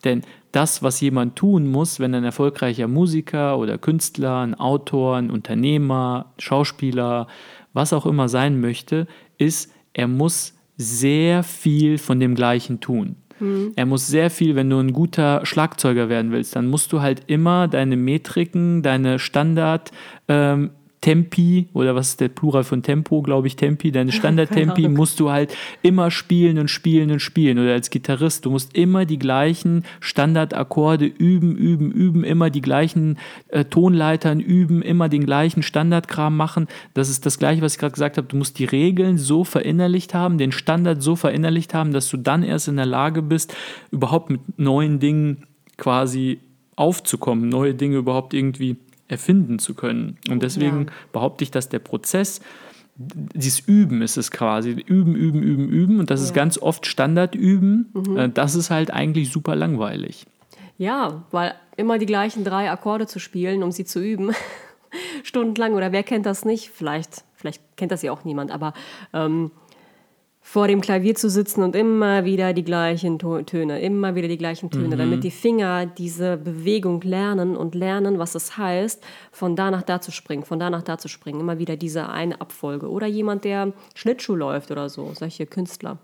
Denn 0.04 0.24
das, 0.52 0.82
was 0.82 1.00
jemand 1.00 1.36
tun 1.36 1.68
muss, 1.68 2.00
wenn 2.00 2.16
ein 2.16 2.24
erfolgreicher 2.24 2.88
Musiker 2.88 3.58
oder 3.58 3.78
Künstler, 3.78 4.40
ein 4.40 4.56
Autor, 4.56 5.18
ein 5.18 5.30
Unternehmer, 5.30 6.34
Schauspieler, 6.40 7.28
was 7.74 7.94
auch 7.94 8.08
immer 8.08 8.30
sein 8.30 8.60
möchte, 8.60 9.06
ist, 9.38 9.72
er 9.94 10.08
muss 10.08 10.59
sehr 10.80 11.44
viel 11.44 11.98
von 11.98 12.20
dem 12.22 12.36
Gleichen 12.36 12.80
tun. 12.80 13.18
Mhm. 13.40 13.74
Er 13.76 13.86
muss 13.86 14.08
sehr 14.08 14.30
viel, 14.30 14.56
wenn 14.56 14.70
du 14.70 14.80
ein 14.80 14.94
guter 14.94 15.46
Schlagzeuger 15.46 16.10
werden 16.10 16.32
willst, 16.32 16.56
dann 16.56 16.68
musst 16.68 16.92
du 16.94 17.02
halt 17.02 17.24
immer 17.28 17.68
deine 17.68 17.98
Metriken, 17.98 18.82
deine 18.82 19.20
Standard 19.20 19.92
ähm, 20.30 20.72
Tempi 21.02 21.70
oder 21.74 21.96
was 21.96 22.10
ist 22.10 22.20
der 22.20 22.28
Plural 22.28 22.64
von 22.64 22.84
Tempo, 22.84 23.22
glaube 23.22 23.48
ich, 23.48 23.56
Tempi, 23.56 23.92
deine 23.92 24.12
Standard-Tempi 24.20 24.90
musst 24.90 25.20
du 25.20 25.32
halt 25.32 25.56
immer 25.82 26.12
spielen 26.12 26.58
und 26.58 26.70
spielen 26.70 27.12
und 27.12 27.22
spielen. 27.22 27.58
Oder 27.58 27.74
als 27.74 27.90
Gitarrist, 27.90 28.46
du 28.46 28.52
musst 28.52 28.76
immer 28.76 29.06
die 29.06 29.20
gleichen 29.20 29.86
Standardakkorde 30.02 31.06
üben, 31.06 31.56
üben, 31.56 31.92
üben, 31.92 32.24
immer 32.24 32.50
die 32.50 32.62
gleichen 32.62 33.18
äh, 33.48 33.66
Tonleitern 33.66 34.40
üben, 34.40 34.82
immer 34.82 35.08
den 35.08 35.26
gleichen 35.26 35.64
Standardkram 35.64 36.36
machen. 36.36 36.68
Das 36.94 37.10
ist 37.10 37.26
das 37.26 37.40
Gleiche, 37.40 37.62
was 37.62 37.74
ich 37.74 37.80
gerade 37.80 37.94
gesagt 37.94 38.18
habe. 38.18 38.28
Du 38.28 38.36
musst 38.36 38.60
die 38.60 38.66
Regeln 38.66 39.18
so 39.18 39.44
verinnerlicht 39.44 40.14
haben, 40.14 40.38
den 40.38 40.52
Standard 40.52 41.02
so 41.02 41.16
verinnerlicht 41.16 41.74
haben, 41.74 41.94
dass 41.94 42.10
du 42.10 42.18
dann 42.18 42.44
erst 42.44 42.68
in 42.68 42.76
der 42.76 42.86
Lage 42.86 43.22
bist, 43.22 43.56
überhaupt 43.92 44.30
mit 44.30 44.42
neuen 44.58 45.00
Dingen 45.00 45.46
quasi 45.78 46.40
aufzukommen, 46.76 47.50
neue 47.50 47.74
Dinge 47.74 47.98
überhaupt 47.98 48.34
irgendwie 48.34 48.78
erfinden 49.10 49.60
zu 49.60 49.74
können. 49.74 50.18
Und 50.30 50.42
deswegen 50.44 50.86
ja. 50.86 50.92
behaupte 51.12 51.44
ich, 51.44 51.52
dass 51.52 51.68
der 51.68 51.80
Prozess, 51.80 52.40
dieses 52.96 53.60
Üben 53.62 54.02
ist 54.02 54.18
es 54.18 54.32
quasi, 54.32 54.72
üben, 54.72 55.16
üben, 55.16 55.42
üben, 55.42 55.70
üben 55.70 56.00
und 56.00 56.10
das 56.10 56.22
ja. 56.22 56.28
ist 56.28 56.34
ganz 56.34 56.58
oft 56.58 56.86
Standardüben, 56.86 57.92
mhm. 57.94 58.18
Äh, 58.18 58.30
das 58.30 58.56
ist 58.56 58.70
halt 58.70 58.92
eigentlich 58.92 59.32
super 59.32 59.56
langweilig. 59.56 60.26
Ja, 60.78 61.26
weil 61.32 61.56
immer 61.76 61.98
die 61.98 62.06
gleichen 62.06 62.44
drei 62.44 62.72
Akkorde 62.72 63.08
zu 63.08 63.20
spielen, 63.20 63.64
um 63.64 63.72
sie 63.72 63.86
zu 63.86 64.00
üben, 64.02 64.32
stundenlang 65.24 65.74
oder 65.74 65.92
wer 65.92 66.04
kennt 66.04 66.26
das 66.26 66.46
nicht? 66.46 66.70
Vielleicht, 66.70 67.24
vielleicht 67.36 67.62
kennt 67.78 67.92
das 67.92 68.02
ja 68.02 68.12
auch 68.12 68.24
niemand, 68.24 68.52
aber 68.52 68.74
ähm, 69.14 69.52
vor 70.52 70.68
dem 70.68 70.82
Klavier 70.82 71.14
zu 71.14 71.30
sitzen 71.30 71.62
und 71.62 71.76
immer 71.76 72.26
wieder 72.26 72.54
die 72.54 72.64
gleichen 72.64 73.20
Töne, 73.20 73.82
immer 73.82 74.16
wieder 74.16 74.28
die 74.28 74.40
gleichen 74.40 74.72
Töne, 74.72 74.96
mhm. 74.96 74.98
damit 74.98 75.24
die 75.24 75.30
Finger 75.30 75.86
diese 75.86 76.38
Bewegung 76.38 77.02
lernen 77.02 77.56
und 77.56 77.76
lernen, 77.76 78.18
was 78.18 78.34
es 78.34 78.58
heißt, 78.58 79.04
von 79.32 79.56
da 79.56 79.70
nach 79.70 79.84
da 79.84 80.02
zu 80.02 80.12
springen, 80.12 80.42
von 80.42 80.58
da 80.58 80.72
nach 80.72 80.82
da 80.82 80.98
zu 80.98 81.08
springen, 81.08 81.40
immer 81.40 81.60
wieder 81.60 81.78
diese 81.78 82.10
eine 82.10 82.42
Abfolge. 82.42 82.90
Oder 82.90 83.06
jemand, 83.06 83.44
der 83.44 83.74
Schlittschuh 83.94 84.34
läuft 84.34 84.72
oder 84.72 84.90
so, 84.90 85.12
solche 85.14 85.46
Künstler. 85.46 86.00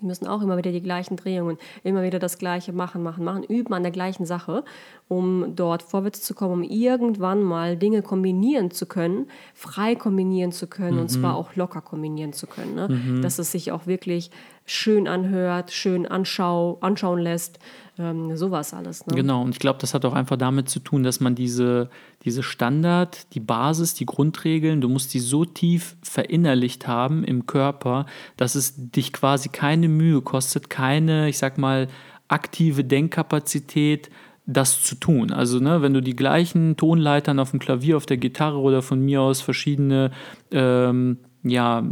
Die 0.00 0.06
müssen 0.06 0.26
auch 0.26 0.42
immer 0.42 0.56
wieder 0.56 0.72
die 0.72 0.82
gleichen 0.82 1.16
Drehungen, 1.16 1.58
immer 1.82 2.02
wieder 2.02 2.18
das 2.18 2.38
Gleiche 2.38 2.72
machen, 2.72 3.02
machen, 3.02 3.24
machen, 3.24 3.42
üben 3.42 3.74
an 3.74 3.82
der 3.82 3.92
gleichen 3.92 4.26
Sache, 4.26 4.64
um 5.08 5.56
dort 5.56 5.82
vorwärts 5.82 6.22
zu 6.22 6.34
kommen, 6.34 6.52
um 6.52 6.62
irgendwann 6.62 7.42
mal 7.42 7.76
Dinge 7.76 8.02
kombinieren 8.02 8.70
zu 8.70 8.86
können, 8.86 9.28
frei 9.54 9.94
kombinieren 9.94 10.52
zu 10.52 10.66
können 10.66 10.96
mhm. 10.96 11.00
und 11.02 11.08
zwar 11.08 11.36
auch 11.36 11.56
locker 11.56 11.80
kombinieren 11.80 12.32
zu 12.32 12.46
können. 12.46 12.74
Ne? 12.74 12.88
Mhm. 12.88 13.22
Dass 13.22 13.38
es 13.38 13.52
sich 13.52 13.72
auch 13.72 13.86
wirklich 13.86 14.30
schön 14.64 15.08
anhört, 15.08 15.72
schön 15.72 16.06
anschau, 16.06 16.78
anschauen 16.80 17.20
lässt, 17.20 17.58
ähm, 17.98 18.36
sowas 18.36 18.74
alles. 18.74 19.06
Ne? 19.06 19.16
Genau, 19.16 19.42
und 19.42 19.50
ich 19.50 19.58
glaube, 19.58 19.78
das 19.80 19.94
hat 19.94 20.04
auch 20.04 20.12
einfach 20.12 20.36
damit 20.36 20.68
zu 20.68 20.80
tun, 20.80 21.02
dass 21.02 21.20
man 21.20 21.34
diese, 21.34 21.90
diese 22.24 22.42
Standard, 22.42 23.34
die 23.34 23.40
Basis, 23.40 23.94
die 23.94 24.06
Grundregeln, 24.06 24.80
du 24.80 24.88
musst 24.88 25.12
die 25.14 25.20
so 25.20 25.44
tief 25.44 25.96
verinnerlicht 26.02 26.86
haben 26.86 27.24
im 27.24 27.46
Körper, 27.46 28.06
dass 28.36 28.54
es 28.54 28.74
dich 28.76 29.12
quasi 29.12 29.48
keine 29.48 29.88
Mühe 29.88 30.20
kostet, 30.20 30.70
keine, 30.70 31.28
ich 31.28 31.38
sag 31.38 31.58
mal, 31.58 31.88
aktive 32.28 32.84
Denkkapazität, 32.84 34.10
das 34.46 34.82
zu 34.82 34.94
tun. 34.94 35.30
Also, 35.30 35.60
ne, 35.60 35.82
wenn 35.82 35.92
du 35.92 36.00
die 36.00 36.16
gleichen 36.16 36.76
Tonleitern 36.76 37.38
auf 37.38 37.50
dem 37.50 37.60
Klavier, 37.60 37.96
auf 37.98 38.06
der 38.06 38.16
Gitarre 38.16 38.58
oder 38.58 38.80
von 38.80 39.00
mir 39.00 39.20
aus 39.20 39.42
verschiedene, 39.42 40.10
ähm, 40.50 41.18
ja, 41.42 41.84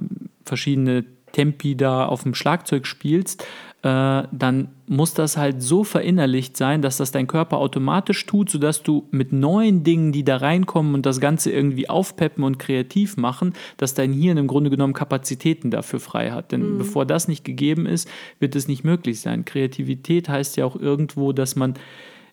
verschiedene 0.45 1.05
Tempi 1.33 1.77
da 1.77 2.07
auf 2.07 2.23
dem 2.23 2.35
Schlagzeug 2.35 2.87
spielst, 2.87 3.45
äh, 3.87 4.27
dann 4.33 4.69
muss 4.89 5.15
das 5.15 5.37
halt 5.37 5.63
so 5.63 5.85
verinnerlicht 5.85 6.57
sein, 6.57 6.83
dass 6.83 6.97
das 6.97 7.13
dein 7.13 7.29
Körper 7.29 7.59
automatisch 7.59 8.27
tut, 8.27 8.51
sodass 8.51 8.83
du 8.83 9.07
mit 9.13 9.33
neuen 9.33 9.85
Dingen, 9.85 10.11
die 10.11 10.25
da 10.25 10.39
reinkommen 10.39 10.95
und 10.95 11.07
das 11.07 11.21
Ganze 11.21 11.53
irgendwie 11.53 11.89
aufpeppen 11.89 12.43
und 12.43 12.59
kreativ 12.59 13.17
machen, 13.17 13.55
dass 13.77 13.95
dein 13.95 14.13
Hirn 14.13 14.39
im 14.39 14.49
Grunde 14.49 14.71
genommen 14.71 14.93
Kapazitäten 14.93 15.71
dafür 15.71 16.01
frei 16.01 16.33
hat. 16.33 16.51
Denn 16.51 16.75
mhm. 16.75 16.79
bevor 16.79 17.07
das 17.07 17.29
nicht 17.29 17.45
gegeben 17.45 17.87
ist, 17.87 18.09
wird 18.41 18.57
es 18.57 18.67
nicht 18.67 18.83
möglich 18.83 19.21
sein. 19.21 19.45
Kreativität 19.45 20.29
heißt 20.29 20.57
ja 20.57 20.65
auch 20.65 20.77
irgendwo, 20.77 21.33
dass 21.33 21.55
man 21.55 21.75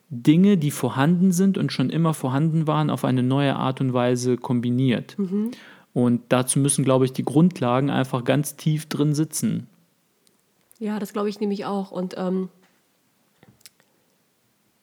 Dinge, 0.09 0.57
die 0.57 0.71
vorhanden 0.71 1.31
sind 1.31 1.59
und 1.59 1.71
schon 1.71 1.91
immer 1.91 2.15
vorhanden 2.15 2.65
waren, 2.65 2.89
auf 2.89 3.05
eine 3.05 3.21
neue 3.21 3.55
Art 3.55 3.79
und 3.79 3.93
Weise 3.93 4.37
kombiniert. 4.37 5.19
Mhm. 5.19 5.51
Und 5.93 6.21
dazu 6.29 6.57
müssen, 6.57 6.83
glaube 6.83 7.05
ich, 7.05 7.13
die 7.13 7.23
Grundlagen 7.23 7.91
einfach 7.91 8.23
ganz 8.23 8.55
tief 8.55 8.87
drin 8.87 9.13
sitzen. 9.13 9.67
Ja, 10.83 10.99
das 10.99 11.13
glaube 11.13 11.29
ich 11.29 11.39
nämlich 11.39 11.63
auch. 11.63 11.91
Und 11.91 12.15
ähm, 12.17 12.49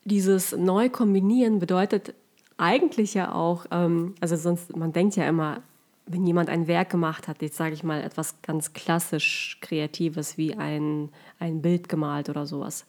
dieses 0.05 0.57
Neukombinieren 0.57 1.59
bedeutet 1.59 2.15
eigentlich 2.57 3.13
ja 3.13 3.35
auch, 3.35 3.67
ähm, 3.71 4.15
also 4.19 4.35
sonst, 4.35 4.75
man 4.75 4.95
denkt 4.95 5.17
ja 5.17 5.29
immer, 5.29 5.63
wenn 6.07 6.27
jemand 6.27 6.49
ein 6.49 6.67
Werk 6.67 6.89
gemacht 6.89 7.29
hat, 7.29 7.43
jetzt 7.43 7.59
sage 7.59 7.75
ich 7.75 7.85
mal 7.85 8.01
etwas 8.01 8.41
ganz 8.41 8.73
klassisch 8.73 9.59
Kreatives 9.61 10.39
wie 10.39 10.57
ein, 10.57 11.11
ein 11.39 11.61
Bild 11.61 11.91
gemalt 11.91 12.31
oder 12.31 12.47
sowas, 12.47 12.87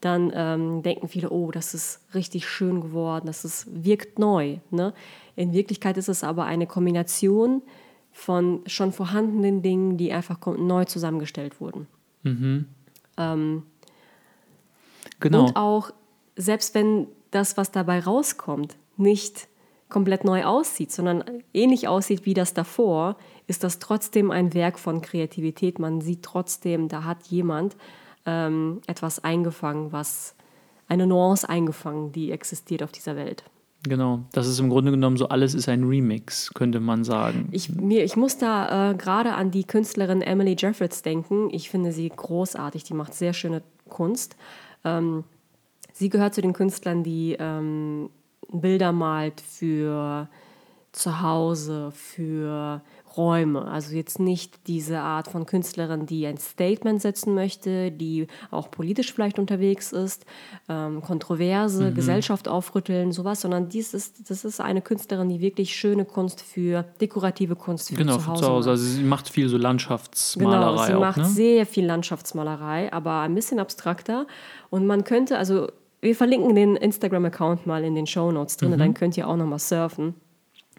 dann 0.00 0.30
ähm, 0.32 0.84
denken 0.84 1.08
viele, 1.08 1.30
oh, 1.30 1.50
das 1.50 1.74
ist 1.74 2.02
richtig 2.14 2.48
schön 2.48 2.80
geworden, 2.80 3.26
das 3.26 3.44
ist, 3.44 3.66
wirkt 3.84 4.20
neu. 4.20 4.58
Ne? 4.70 4.94
In 5.34 5.52
Wirklichkeit 5.52 5.96
ist 5.96 6.08
es 6.08 6.22
aber 6.22 6.44
eine 6.44 6.68
Kombination 6.68 7.62
von 8.12 8.60
schon 8.66 8.92
vorhandenen 8.92 9.60
Dingen, 9.60 9.96
die 9.96 10.12
einfach 10.12 10.38
neu 10.56 10.84
zusammengestellt 10.84 11.60
wurden. 11.60 11.88
Mhm. 12.24 12.66
Ähm, 13.16 13.62
genau. 15.20 15.46
Und 15.46 15.56
auch, 15.56 15.92
selbst 16.36 16.74
wenn 16.74 17.06
das, 17.30 17.56
was 17.56 17.70
dabei 17.70 18.00
rauskommt, 18.00 18.76
nicht 18.96 19.48
komplett 19.88 20.24
neu 20.24 20.44
aussieht, 20.44 20.90
sondern 20.90 21.24
ähnlich 21.52 21.86
aussieht 21.86 22.26
wie 22.26 22.34
das 22.34 22.54
davor, 22.54 23.16
ist 23.46 23.62
das 23.62 23.78
trotzdem 23.78 24.30
ein 24.30 24.52
Werk 24.54 24.78
von 24.78 25.02
Kreativität. 25.02 25.78
Man 25.78 26.00
sieht 26.00 26.22
trotzdem, 26.22 26.88
da 26.88 27.04
hat 27.04 27.26
jemand 27.28 27.76
ähm, 28.26 28.80
etwas 28.86 29.22
eingefangen, 29.22 29.92
was 29.92 30.34
eine 30.88 31.06
Nuance 31.06 31.48
eingefangen, 31.48 32.12
die 32.12 32.30
existiert 32.30 32.82
auf 32.82 32.92
dieser 32.92 33.16
Welt. 33.16 33.44
Genau, 33.86 34.20
das 34.32 34.46
ist 34.46 34.58
im 34.60 34.70
Grunde 34.70 34.90
genommen 34.90 35.16
so, 35.18 35.28
alles 35.28 35.54
ist 35.54 35.68
ein 35.68 35.84
Remix, 35.84 36.52
könnte 36.54 36.80
man 36.80 37.04
sagen. 37.04 37.48
Ich, 37.52 37.68
mir, 37.70 38.02
ich 38.02 38.16
muss 38.16 38.38
da 38.38 38.90
äh, 38.90 38.94
gerade 38.94 39.34
an 39.34 39.50
die 39.50 39.64
Künstlerin 39.64 40.22
Emily 40.22 40.56
Jeffords 40.58 41.02
denken. 41.02 41.50
Ich 41.50 41.68
finde 41.68 41.92
sie 41.92 42.08
großartig, 42.08 42.84
die 42.84 42.94
macht 42.94 43.14
sehr 43.14 43.34
schöne 43.34 43.62
Kunst. 43.88 44.36
Ähm, 44.84 45.24
sie 45.92 46.08
gehört 46.08 46.34
zu 46.34 46.40
den 46.40 46.54
Künstlern, 46.54 47.02
die 47.02 47.36
ähm, 47.38 48.08
Bilder 48.50 48.92
malt 48.92 49.40
für 49.42 50.28
zu 50.92 51.20
Hause, 51.20 51.90
für 51.92 52.80
Räume. 53.16 53.64
Also 53.66 53.94
jetzt 53.94 54.18
nicht 54.18 54.66
diese 54.66 55.00
Art 55.00 55.28
von 55.28 55.46
Künstlerin, 55.46 56.06
die 56.06 56.26
ein 56.26 56.38
Statement 56.38 57.00
setzen 57.00 57.34
möchte, 57.34 57.90
die 57.90 58.26
auch 58.50 58.70
politisch 58.70 59.12
vielleicht 59.12 59.38
unterwegs 59.38 59.92
ist, 59.92 60.24
ähm, 60.68 61.02
kontroverse 61.02 61.90
mhm. 61.90 61.94
Gesellschaft 61.94 62.48
aufrütteln, 62.48 63.12
sowas, 63.12 63.40
sondern 63.40 63.68
dies 63.68 63.94
ist, 63.94 64.30
das 64.30 64.44
ist 64.44 64.60
eine 64.60 64.82
Künstlerin, 64.82 65.28
die 65.28 65.40
wirklich 65.40 65.74
schöne 65.74 66.04
Kunst 66.04 66.40
für 66.40 66.84
dekorative 67.00 67.56
Kunst 67.56 67.88
für 67.88 67.94
genau, 67.94 68.18
zu 68.18 68.26
Hause. 68.26 68.40
Genau, 68.40 68.46
zu 68.46 68.52
Hause. 68.54 68.70
Also 68.70 68.84
sie 68.84 69.02
macht 69.02 69.28
viel 69.28 69.48
so 69.48 69.56
Landschaftsmalerei. 69.56 70.70
Genau, 70.70 70.84
sie 70.84 70.94
auch, 70.94 71.00
macht 71.00 71.18
ne? 71.18 71.24
sehr 71.24 71.66
viel 71.66 71.86
Landschaftsmalerei, 71.86 72.92
aber 72.92 73.20
ein 73.20 73.34
bisschen 73.34 73.58
abstrakter. 73.58 74.26
Und 74.70 74.86
man 74.86 75.04
könnte, 75.04 75.38
also 75.38 75.68
wir 76.00 76.14
verlinken 76.14 76.54
den 76.54 76.76
Instagram-Account 76.76 77.66
mal 77.66 77.82
in 77.82 77.94
den 77.94 78.06
Show 78.06 78.30
Notes 78.30 78.56
drin, 78.56 78.72
mhm. 78.72 78.78
dann 78.78 78.94
könnt 78.94 79.16
ihr 79.16 79.26
auch 79.26 79.36
nochmal 79.36 79.58
surfen. 79.58 80.14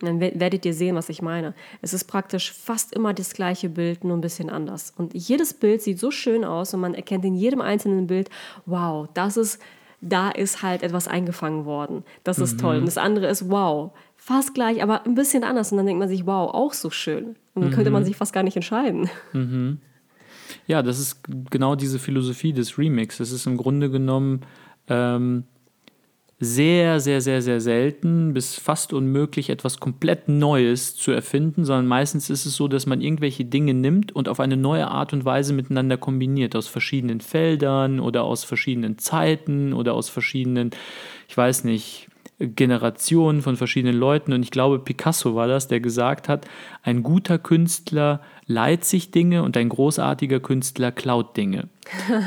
Dann 0.02 0.20
werdet 0.20 0.66
ihr 0.66 0.74
sehen, 0.74 0.96
was 0.96 1.10
ich 1.10 1.22
meine. 1.22 1.54
Es 1.82 1.94
ist 1.94 2.06
praktisch 2.06 2.52
fast 2.52 2.94
immer 2.94 3.14
das 3.14 3.34
gleiche 3.34 3.70
Bild, 3.70 4.04
nur 4.04 4.18
ein 4.18 4.22
bisschen 4.22 4.50
anders. 4.50 4.94
Und 4.98 5.14
jedes 5.14 5.54
Bild 5.54 5.82
sieht 5.82 6.00
so 6.00 6.12
schön 6.12 6.44
aus 6.44 6.74
und 6.74 6.82
man 6.82 6.94
erkennt 6.94 7.24
in 7.24 7.34
jedem 7.34 7.62
einzelnen 7.62 8.08
Bild, 8.08 8.30
wow, 8.66 9.08
das 9.14 9.38
ist, 9.38 9.62
da 10.02 10.30
ist 10.30 10.62
halt 10.62 10.84
etwas 10.84 11.08
eingefangen 11.08 11.66
worden. 11.66 12.04
Das 12.24 12.40
ist 12.40 12.54
mhm. 12.54 12.58
toll. 12.58 12.78
Und 12.80 12.86
das 12.86 12.98
andere 12.98 13.28
ist, 13.28 13.50
wow, 13.50 13.92
fast 14.18 14.54
gleich, 14.54 14.84
aber 14.84 15.06
ein 15.06 15.16
bisschen 15.16 15.44
anders. 15.44 15.72
Und 15.72 15.78
dann 15.78 15.86
denkt 15.86 16.00
man 16.00 16.10
sich, 16.10 16.26
wow, 16.26 16.54
auch 16.54 16.74
so 16.74 16.90
schön. 16.90 17.36
Und 17.54 17.62
dann 17.62 17.70
mhm. 17.70 17.76
könnte 17.76 17.92
man 17.92 18.04
sich 18.04 18.18
fast 18.18 18.34
gar 18.34 18.44
nicht 18.44 18.58
entscheiden. 18.58 19.10
Mhm. 19.32 19.80
Ja, 20.68 20.84
das 20.84 21.00
ist 21.00 21.22
genau 21.50 21.76
diese 21.76 22.00
Philosophie 22.00 22.54
des 22.54 22.78
Remix. 22.78 23.20
Es 23.20 23.32
ist 23.32 23.46
im 23.46 23.56
Grunde 23.56 23.90
genommen 23.90 24.42
ähm, 24.88 25.46
sehr, 26.38 27.00
sehr, 27.00 27.22
sehr, 27.22 27.42
sehr 27.42 27.62
selten 27.62 28.34
bis 28.34 28.56
fast 28.56 28.92
unmöglich, 28.92 29.50
etwas 29.50 29.80
komplett 29.80 30.28
Neues 30.28 30.96
zu 30.96 31.12
erfinden, 31.12 31.64
sondern 31.64 31.88
meistens 31.88 32.30
ist 32.30 32.46
es 32.46 32.56
so, 32.56 32.68
dass 32.68 32.86
man 32.86 33.00
irgendwelche 33.00 33.46
Dinge 33.46 33.74
nimmt 33.74 34.12
und 34.14 34.28
auf 34.28 34.42
eine 34.42 34.58
neue 34.58 34.88
Art 34.88 35.14
und 35.14 35.24
Weise 35.24 35.54
miteinander 35.54 35.98
kombiniert, 35.98 36.56
aus 36.56 36.68
verschiedenen 36.68 37.22
Feldern 37.22 38.02
oder 38.02 38.24
aus 38.24 38.44
verschiedenen 38.44 38.98
Zeiten 38.98 39.72
oder 39.72 39.94
aus 39.94 40.10
verschiedenen, 40.10 40.72
ich 41.30 41.38
weiß 41.38 41.64
nicht, 41.64 42.10
Generationen 42.38 43.42
von 43.42 43.56
verschiedenen 43.56 43.96
Leuten. 43.96 44.34
Und 44.34 44.44
ich 44.44 44.52
glaube, 44.52 44.80
Picasso 44.80 45.36
war 45.36 45.48
das, 45.48 45.68
der 45.68 45.80
gesagt 45.80 46.28
hat, 46.28 46.46
ein 46.84 47.02
guter 47.02 47.40
Künstler 47.40 48.22
leiht 48.48 48.86
sich 48.86 49.10
Dinge 49.10 49.42
und 49.42 49.58
ein 49.58 49.70
großartiger 49.70 50.40
Künstler 50.40 50.92
klaut 50.92 51.36
Dinge. 51.36 51.68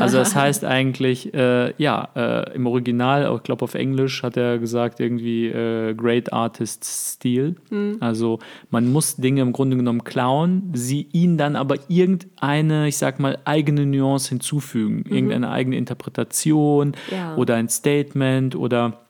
Also 0.00 0.18
das 0.18 0.34
heißt 0.34 0.64
eigentlich, 0.64 1.32
äh, 1.32 1.72
ja, 1.78 2.08
äh, 2.16 2.54
im 2.54 2.66
Original, 2.66 3.32
ich 3.36 3.42
glaube 3.44 3.64
auf 3.64 3.74
Englisch 3.74 4.22
hat 4.24 4.36
er 4.36 4.58
gesagt, 4.58 4.98
irgendwie 4.98 5.46
äh, 5.46 5.94
Great 5.94 6.32
Artist 6.32 6.84
Stil. 6.84 7.56
Mhm. 7.70 7.98
Also 8.00 8.40
man 8.70 8.90
muss 8.90 9.16
Dinge 9.16 9.42
im 9.42 9.52
Grunde 9.52 9.76
genommen 9.76 10.02
klauen, 10.02 10.70
sie 10.74 11.08
ihnen 11.12 11.38
dann 11.38 11.54
aber 11.54 11.76
irgendeine, 11.88 12.88
ich 12.88 12.96
sag 12.96 13.20
mal, 13.20 13.38
eigene 13.44 13.86
Nuance 13.86 14.30
hinzufügen, 14.30 15.04
mhm. 15.06 15.14
irgendeine 15.14 15.50
eigene 15.50 15.76
Interpretation 15.76 16.92
ja. 17.12 17.36
oder 17.36 17.54
ein 17.54 17.68
Statement 17.68 18.56
oder 18.56 19.04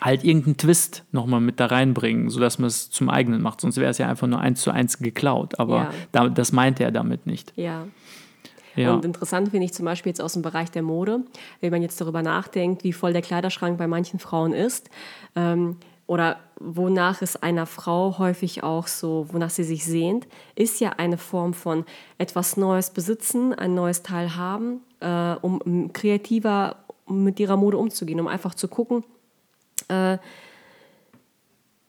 halt 0.00 0.24
irgendeinen 0.24 0.56
Twist 0.56 1.04
nochmal 1.12 1.40
mit 1.40 1.58
da 1.58 1.66
reinbringen, 1.66 2.30
sodass 2.30 2.58
man 2.58 2.68
es 2.68 2.90
zum 2.90 3.10
eigenen 3.10 3.42
macht. 3.42 3.60
Sonst 3.60 3.76
wäre 3.76 3.90
es 3.90 3.98
ja 3.98 4.08
einfach 4.08 4.26
nur 4.26 4.40
eins 4.40 4.60
zu 4.62 4.70
eins 4.70 4.98
geklaut. 4.98 5.58
Aber 5.58 5.76
ja. 5.76 5.90
da, 6.12 6.28
das 6.28 6.52
meinte 6.52 6.84
er 6.84 6.92
damit 6.92 7.26
nicht. 7.26 7.52
Ja. 7.56 7.86
Ja. 8.76 8.94
Und 8.94 9.04
interessant 9.04 9.50
finde 9.50 9.64
ich 9.64 9.74
zum 9.74 9.84
Beispiel 9.84 10.10
jetzt 10.10 10.22
aus 10.22 10.34
dem 10.34 10.42
Bereich 10.42 10.70
der 10.70 10.82
Mode, 10.82 11.20
wenn 11.60 11.70
man 11.72 11.82
jetzt 11.82 12.00
darüber 12.00 12.22
nachdenkt, 12.22 12.84
wie 12.84 12.92
voll 12.92 13.12
der 13.12 13.20
Kleiderschrank 13.20 13.78
bei 13.78 13.88
manchen 13.88 14.20
Frauen 14.20 14.52
ist. 14.52 14.88
Ähm, 15.34 15.76
oder 16.06 16.38
wonach 16.58 17.22
es 17.22 17.36
einer 17.36 17.66
Frau 17.66 18.18
häufig 18.18 18.62
auch 18.62 18.86
so, 18.86 19.26
wonach 19.30 19.50
sie 19.50 19.64
sich 19.64 19.84
sehnt, 19.84 20.26
ist 20.56 20.80
ja 20.80 20.90
eine 20.96 21.18
Form 21.18 21.54
von 21.54 21.84
etwas 22.18 22.56
Neues 22.56 22.90
besitzen, 22.90 23.54
ein 23.54 23.74
neues 23.74 24.02
Teil 24.02 24.34
haben, 24.34 24.80
äh, 25.00 25.34
um 25.40 25.92
kreativer 25.92 26.76
mit 27.08 27.38
ihrer 27.38 27.56
Mode 27.56 27.76
umzugehen, 27.76 28.20
um 28.20 28.28
einfach 28.28 28.54
zu 28.54 28.68
gucken, 28.68 29.04
äh, 29.90 30.18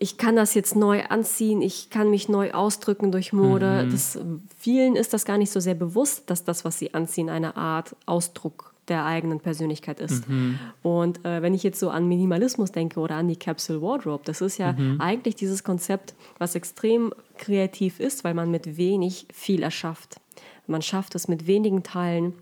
ich 0.01 0.17
kann 0.17 0.35
das 0.35 0.55
jetzt 0.55 0.75
neu 0.75 1.03
anziehen, 1.03 1.61
ich 1.61 1.91
kann 1.91 2.09
mich 2.09 2.27
neu 2.27 2.53
ausdrücken 2.53 3.11
durch 3.11 3.33
Mode. 3.33 3.83
Mhm. 3.85 3.91
Das, 3.91 4.19
vielen 4.57 4.95
ist 4.95 5.13
das 5.13 5.25
gar 5.25 5.37
nicht 5.37 5.51
so 5.51 5.59
sehr 5.59 5.75
bewusst, 5.75 6.27
dass 6.31 6.43
das, 6.43 6.65
was 6.65 6.79
sie 6.79 6.95
anziehen, 6.95 7.29
eine 7.29 7.55
Art 7.55 7.95
Ausdruck 8.07 8.73
der 8.87 9.05
eigenen 9.05 9.39
Persönlichkeit 9.39 9.99
ist. 9.99 10.27
Mhm. 10.27 10.57
Und 10.81 11.23
äh, 11.23 11.43
wenn 11.43 11.53
ich 11.53 11.61
jetzt 11.61 11.79
so 11.79 11.91
an 11.91 12.07
Minimalismus 12.07 12.71
denke 12.71 12.99
oder 12.99 13.15
an 13.15 13.27
die 13.27 13.35
Capsule 13.35 13.79
Wardrobe, 13.83 14.23
das 14.25 14.41
ist 14.41 14.57
ja 14.57 14.73
mhm. 14.73 14.99
eigentlich 14.99 15.35
dieses 15.35 15.63
Konzept, 15.63 16.15
was 16.39 16.55
extrem 16.55 17.13
kreativ 17.37 17.99
ist, 17.99 18.23
weil 18.23 18.33
man 18.33 18.49
mit 18.49 18.77
wenig 18.77 19.27
viel 19.31 19.61
erschafft. 19.61 20.19
Man 20.65 20.81
schafft 20.81 21.13
es 21.13 21.27
mit 21.27 21.45
wenigen 21.45 21.83
Teilen, 21.83 22.33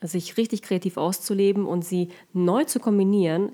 sich 0.00 0.36
richtig 0.36 0.62
kreativ 0.62 0.96
auszuleben 0.96 1.64
und 1.64 1.84
sie 1.84 2.08
neu 2.32 2.64
zu 2.64 2.80
kombinieren 2.80 3.52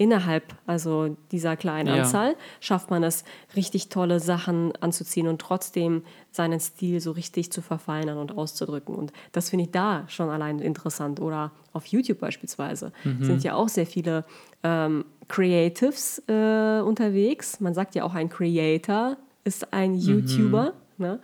innerhalb 0.00 0.54
also 0.66 1.14
dieser 1.30 1.56
kleinen 1.56 1.94
ja. 1.94 2.02
Anzahl 2.02 2.34
schafft 2.60 2.88
man 2.88 3.02
es, 3.02 3.22
richtig 3.54 3.90
tolle 3.90 4.18
Sachen 4.18 4.72
anzuziehen 4.80 5.28
und 5.28 5.42
trotzdem 5.42 6.02
seinen 6.30 6.58
Stil 6.58 7.00
so 7.00 7.12
richtig 7.12 7.52
zu 7.52 7.60
verfeinern 7.60 8.16
und 8.16 8.32
auszudrücken. 8.32 8.94
Und 8.94 9.12
das 9.32 9.50
finde 9.50 9.66
ich 9.66 9.72
da 9.72 10.04
schon 10.08 10.30
allein 10.30 10.58
interessant. 10.58 11.20
Oder 11.20 11.52
auf 11.74 11.84
YouTube 11.84 12.18
beispielsweise 12.18 12.92
mhm. 13.04 13.24
sind 13.24 13.44
ja 13.44 13.54
auch 13.54 13.68
sehr 13.68 13.84
viele 13.84 14.24
ähm, 14.62 15.04
Creatives 15.28 16.22
äh, 16.28 16.80
unterwegs. 16.80 17.60
Man 17.60 17.74
sagt 17.74 17.94
ja 17.94 18.04
auch, 18.04 18.14
ein 18.14 18.30
Creator 18.30 19.18
ist 19.44 19.70
ein 19.74 19.92
mhm. 19.92 19.98
YouTuber. 19.98 20.72
Mhm. 20.96 21.04
Ne? 21.04 21.20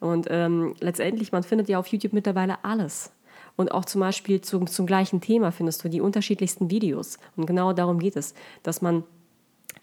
Und 0.00 0.26
ähm, 0.30 0.74
letztendlich, 0.80 1.30
man 1.30 1.44
findet 1.44 1.68
ja 1.68 1.78
auf 1.78 1.86
YouTube 1.86 2.12
mittlerweile 2.12 2.64
alles. 2.64 3.12
Und 3.56 3.72
auch 3.72 3.84
zum 3.84 4.00
Beispiel 4.00 4.40
zum, 4.40 4.66
zum 4.66 4.86
gleichen 4.86 5.20
Thema 5.20 5.50
findest 5.50 5.82
du 5.82 5.88
die 5.88 6.00
unterschiedlichsten 6.00 6.70
Videos. 6.70 7.18
Und 7.36 7.46
genau 7.46 7.72
darum 7.72 7.98
geht 7.98 8.16
es, 8.16 8.34
dass 8.62 8.82
man 8.82 9.04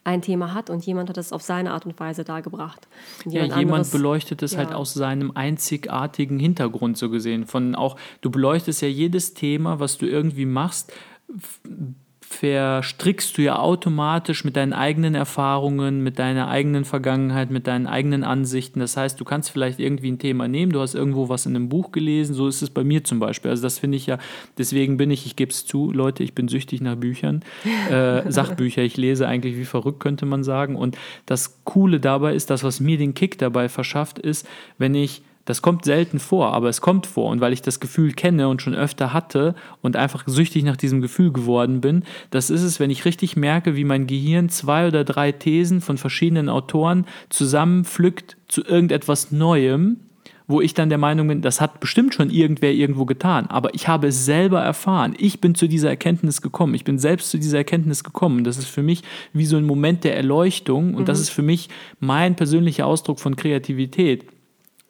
ein 0.04 0.22
Thema 0.22 0.52
hat 0.52 0.70
und 0.70 0.84
jemand 0.84 1.08
hat 1.08 1.16
es 1.16 1.32
auf 1.32 1.42
seine 1.42 1.72
Art 1.72 1.86
und 1.86 1.98
Weise 1.98 2.24
dargebracht. 2.24 2.86
Jemand 3.24 3.52
ja, 3.52 3.58
jemand 3.58 3.74
anderes, 3.76 3.90
beleuchtet 3.90 4.42
es 4.42 4.56
halt 4.56 4.68
ja. 4.68 4.74
halt 4.74 4.80
aus 4.80 4.94
seinem 4.94 5.32
einzigartigen 5.34 6.38
Hintergrund 6.38 6.98
so 6.98 7.10
gesehen. 7.10 7.46
Von 7.46 7.74
auch, 7.74 7.96
du 8.20 8.30
beleuchtest 8.30 8.82
ja 8.82 8.88
jedes 8.88 9.34
Thema, 9.34 9.80
was 9.80 9.96
du 9.96 10.06
irgendwie 10.06 10.46
machst, 10.46 10.92
verstrickst 12.34 13.38
du 13.38 13.42
ja 13.42 13.58
automatisch 13.58 14.44
mit 14.44 14.56
deinen 14.56 14.72
eigenen 14.72 15.14
Erfahrungen, 15.14 16.02
mit 16.02 16.18
deiner 16.18 16.48
eigenen 16.48 16.84
Vergangenheit, 16.84 17.50
mit 17.50 17.66
deinen 17.66 17.86
eigenen 17.86 18.24
Ansichten. 18.24 18.80
Das 18.80 18.96
heißt, 18.96 19.20
du 19.20 19.24
kannst 19.24 19.50
vielleicht 19.50 19.80
irgendwie 19.80 20.10
ein 20.10 20.18
Thema 20.18 20.48
nehmen, 20.48 20.72
du 20.72 20.80
hast 20.80 20.94
irgendwo 20.94 21.28
was 21.28 21.46
in 21.46 21.54
einem 21.54 21.68
Buch 21.68 21.92
gelesen, 21.92 22.34
so 22.34 22.48
ist 22.48 22.62
es 22.62 22.70
bei 22.70 22.84
mir 22.84 23.04
zum 23.04 23.20
Beispiel. 23.20 23.50
Also 23.50 23.62
das 23.62 23.78
finde 23.78 23.96
ich 23.96 24.06
ja, 24.06 24.18
deswegen 24.58 24.96
bin 24.96 25.10
ich, 25.10 25.26
ich 25.26 25.36
gebe 25.36 25.50
es 25.50 25.64
zu, 25.64 25.92
Leute, 25.92 26.22
ich 26.22 26.34
bin 26.34 26.48
süchtig 26.48 26.80
nach 26.80 26.96
Büchern, 26.96 27.42
äh, 27.90 28.30
Sachbücher, 28.30 28.82
ich 28.82 28.96
lese 28.96 29.26
eigentlich 29.26 29.56
wie 29.56 29.64
verrückt, 29.64 30.00
könnte 30.00 30.26
man 30.26 30.44
sagen. 30.44 30.76
Und 30.76 30.98
das 31.26 31.60
Coole 31.64 32.00
dabei 32.00 32.34
ist, 32.34 32.50
das, 32.50 32.64
was 32.64 32.80
mir 32.80 32.98
den 32.98 33.14
Kick 33.14 33.38
dabei 33.38 33.68
verschafft, 33.68 34.18
ist, 34.18 34.46
wenn 34.78 34.94
ich 34.94 35.22
Das 35.44 35.62
kommt 35.62 35.84
selten 35.84 36.18
vor, 36.18 36.52
aber 36.52 36.68
es 36.68 36.80
kommt 36.80 37.06
vor. 37.06 37.30
Und 37.30 37.40
weil 37.40 37.52
ich 37.52 37.62
das 37.62 37.80
Gefühl 37.80 38.12
kenne 38.12 38.48
und 38.48 38.62
schon 38.62 38.74
öfter 38.74 39.12
hatte 39.12 39.54
und 39.82 39.96
einfach 39.96 40.24
süchtig 40.26 40.64
nach 40.64 40.76
diesem 40.76 41.00
Gefühl 41.00 41.32
geworden 41.32 41.80
bin, 41.80 42.04
das 42.30 42.50
ist 42.50 42.62
es, 42.62 42.80
wenn 42.80 42.90
ich 42.90 43.04
richtig 43.04 43.36
merke, 43.36 43.76
wie 43.76 43.84
mein 43.84 44.06
Gehirn 44.06 44.48
zwei 44.48 44.86
oder 44.86 45.04
drei 45.04 45.32
Thesen 45.32 45.80
von 45.80 45.98
verschiedenen 45.98 46.48
Autoren 46.48 47.06
zusammenpflückt 47.28 48.36
zu 48.48 48.64
irgendetwas 48.64 49.30
Neuem 49.30 49.98
wo 50.46 50.60
ich 50.60 50.74
dann 50.74 50.90
der 50.90 50.98
Meinung 50.98 51.28
bin, 51.28 51.40
das 51.40 51.60
hat 51.60 51.80
bestimmt 51.80 52.14
schon 52.14 52.28
irgendwer 52.28 52.72
irgendwo 52.72 53.06
getan, 53.06 53.46
aber 53.46 53.74
ich 53.74 53.88
habe 53.88 54.08
es 54.08 54.24
selber 54.24 54.60
erfahren. 54.60 55.14
Ich 55.16 55.40
bin 55.40 55.54
zu 55.54 55.68
dieser 55.68 55.88
Erkenntnis 55.88 56.42
gekommen. 56.42 56.74
Ich 56.74 56.84
bin 56.84 56.98
selbst 56.98 57.30
zu 57.30 57.38
dieser 57.38 57.58
Erkenntnis 57.58 58.04
gekommen. 58.04 58.44
Das 58.44 58.58
ist 58.58 58.68
für 58.68 58.82
mich 58.82 59.02
wie 59.32 59.46
so 59.46 59.56
ein 59.56 59.64
Moment 59.64 60.04
der 60.04 60.16
Erleuchtung 60.16 60.94
und 60.94 61.02
mhm. 61.02 61.06
das 61.06 61.20
ist 61.20 61.30
für 61.30 61.42
mich 61.42 61.70
mein 61.98 62.36
persönlicher 62.36 62.86
Ausdruck 62.86 63.20
von 63.20 63.36
Kreativität 63.36 64.26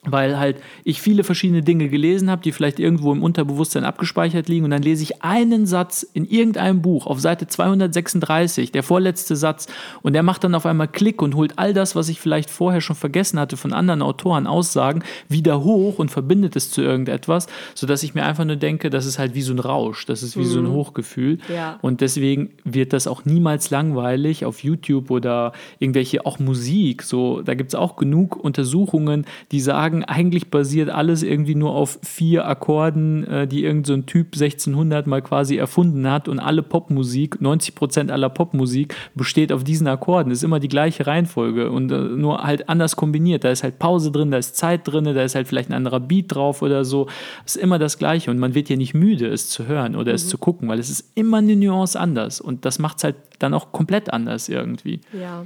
weil 0.06 0.38
halt 0.38 0.56
ich 0.84 1.00
viele 1.00 1.24
verschiedene 1.24 1.62
Dinge 1.62 1.88
gelesen 1.88 2.30
habe, 2.30 2.42
die 2.42 2.52
vielleicht 2.52 2.78
irgendwo 2.78 3.12
im 3.12 3.22
Unterbewusstsein 3.22 3.84
abgespeichert 3.84 4.48
liegen 4.48 4.64
und 4.64 4.70
dann 4.70 4.82
lese 4.82 5.02
ich 5.02 5.22
einen 5.22 5.66
Satz 5.66 6.02
in 6.02 6.24
irgendeinem 6.26 6.82
Buch 6.82 7.06
auf 7.06 7.20
Seite 7.20 7.46
236, 7.46 8.72
der 8.72 8.82
vorletzte 8.82 9.36
Satz 9.36 9.66
und 10.02 10.12
der 10.12 10.22
macht 10.22 10.44
dann 10.44 10.54
auf 10.54 10.66
einmal 10.66 10.88
Klick 10.88 11.22
und 11.22 11.34
holt 11.34 11.58
all 11.58 11.72
das, 11.72 11.96
was 11.96 12.08
ich 12.08 12.20
vielleicht 12.20 12.50
vorher 12.50 12.80
schon 12.80 12.96
vergessen 12.96 13.38
hatte 13.38 13.56
von 13.56 13.72
anderen 13.72 14.02
Autoren 14.02 14.46
Aussagen, 14.46 15.02
wieder 15.28 15.64
hoch 15.64 15.98
und 15.98 16.10
verbindet 16.10 16.56
es 16.56 16.70
zu 16.70 16.82
irgendetwas, 16.82 17.46
sodass 17.74 18.02
ich 18.02 18.14
mir 18.14 18.24
einfach 18.24 18.44
nur 18.44 18.56
denke, 18.56 18.90
das 18.90 19.06
ist 19.06 19.18
halt 19.18 19.34
wie 19.34 19.42
so 19.42 19.52
ein 19.52 19.58
Rausch, 19.58 20.06
das 20.06 20.22
ist 20.22 20.36
wie 20.36 20.40
mhm. 20.40 20.46
so 20.46 20.58
ein 20.58 20.64
mhm. 20.66 20.72
Hochgefühl 20.72 21.38
ja. 21.52 21.78
und 21.82 22.00
deswegen 22.00 22.50
wird 22.64 22.92
das 22.92 23.06
auch 23.06 23.24
niemals 23.24 23.70
langweilig 23.70 24.44
auf 24.44 24.62
YouTube 24.62 25.10
oder 25.10 25.52
irgendwelche 25.78 26.26
auch 26.26 26.38
Musik, 26.38 27.02
so 27.02 27.42
da 27.42 27.54
gibt 27.54 27.70
es 27.70 27.74
auch 27.74 27.96
genug 27.96 28.36
Untersuchungen, 28.36 29.26
die 29.50 29.60
sagen, 29.60 29.93
sagen, 29.94 30.04
eigentlich 30.04 30.50
basiert 30.50 30.90
alles 30.90 31.22
irgendwie 31.22 31.54
nur 31.54 31.74
auf 31.74 31.98
vier 32.02 32.46
Akkorden, 32.46 33.26
äh, 33.26 33.46
die 33.46 33.64
irgendein 33.64 34.02
so 34.02 34.02
Typ 34.02 34.34
1600 34.34 35.06
mal 35.06 35.22
quasi 35.22 35.56
erfunden 35.56 36.10
hat 36.10 36.28
und 36.28 36.38
alle 36.38 36.62
Popmusik, 36.62 37.40
90 37.40 37.74
Prozent 37.74 38.10
aller 38.10 38.28
Popmusik 38.28 38.94
besteht 39.14 39.52
auf 39.52 39.64
diesen 39.64 39.86
Akkorden. 39.86 40.30
Das 40.30 40.38
ist 40.38 40.44
immer 40.44 40.60
die 40.60 40.68
gleiche 40.68 41.06
Reihenfolge 41.06 41.70
und 41.70 41.90
äh, 41.90 41.98
nur 41.98 42.42
halt 42.42 42.68
anders 42.68 42.96
kombiniert. 42.96 43.44
Da 43.44 43.50
ist 43.50 43.62
halt 43.62 43.78
Pause 43.78 44.10
drin, 44.10 44.30
da 44.30 44.38
ist 44.38 44.56
Zeit 44.56 44.82
drin, 44.84 45.04
da 45.04 45.22
ist 45.22 45.34
halt 45.34 45.48
vielleicht 45.48 45.70
ein 45.70 45.74
anderer 45.74 46.00
Beat 46.00 46.34
drauf 46.34 46.62
oder 46.62 46.84
so. 46.84 47.08
Es 47.44 47.56
ist 47.56 47.62
immer 47.62 47.78
das 47.78 47.98
Gleiche 47.98 48.30
und 48.30 48.38
man 48.38 48.54
wird 48.54 48.68
ja 48.68 48.76
nicht 48.76 48.94
müde, 48.94 49.28
es 49.28 49.48
zu 49.48 49.66
hören 49.66 49.96
oder 49.96 50.12
mhm. 50.12 50.16
es 50.16 50.28
zu 50.28 50.38
gucken, 50.38 50.68
weil 50.68 50.78
es 50.78 50.90
ist 50.90 51.12
immer 51.14 51.38
eine 51.38 51.56
Nuance 51.56 51.98
anders 51.98 52.40
und 52.40 52.64
das 52.64 52.78
macht 52.78 52.98
es 52.98 53.04
halt 53.04 53.16
dann 53.38 53.54
auch 53.54 53.72
komplett 53.72 54.12
anders 54.12 54.48
irgendwie. 54.48 55.00
Ja. 55.12 55.44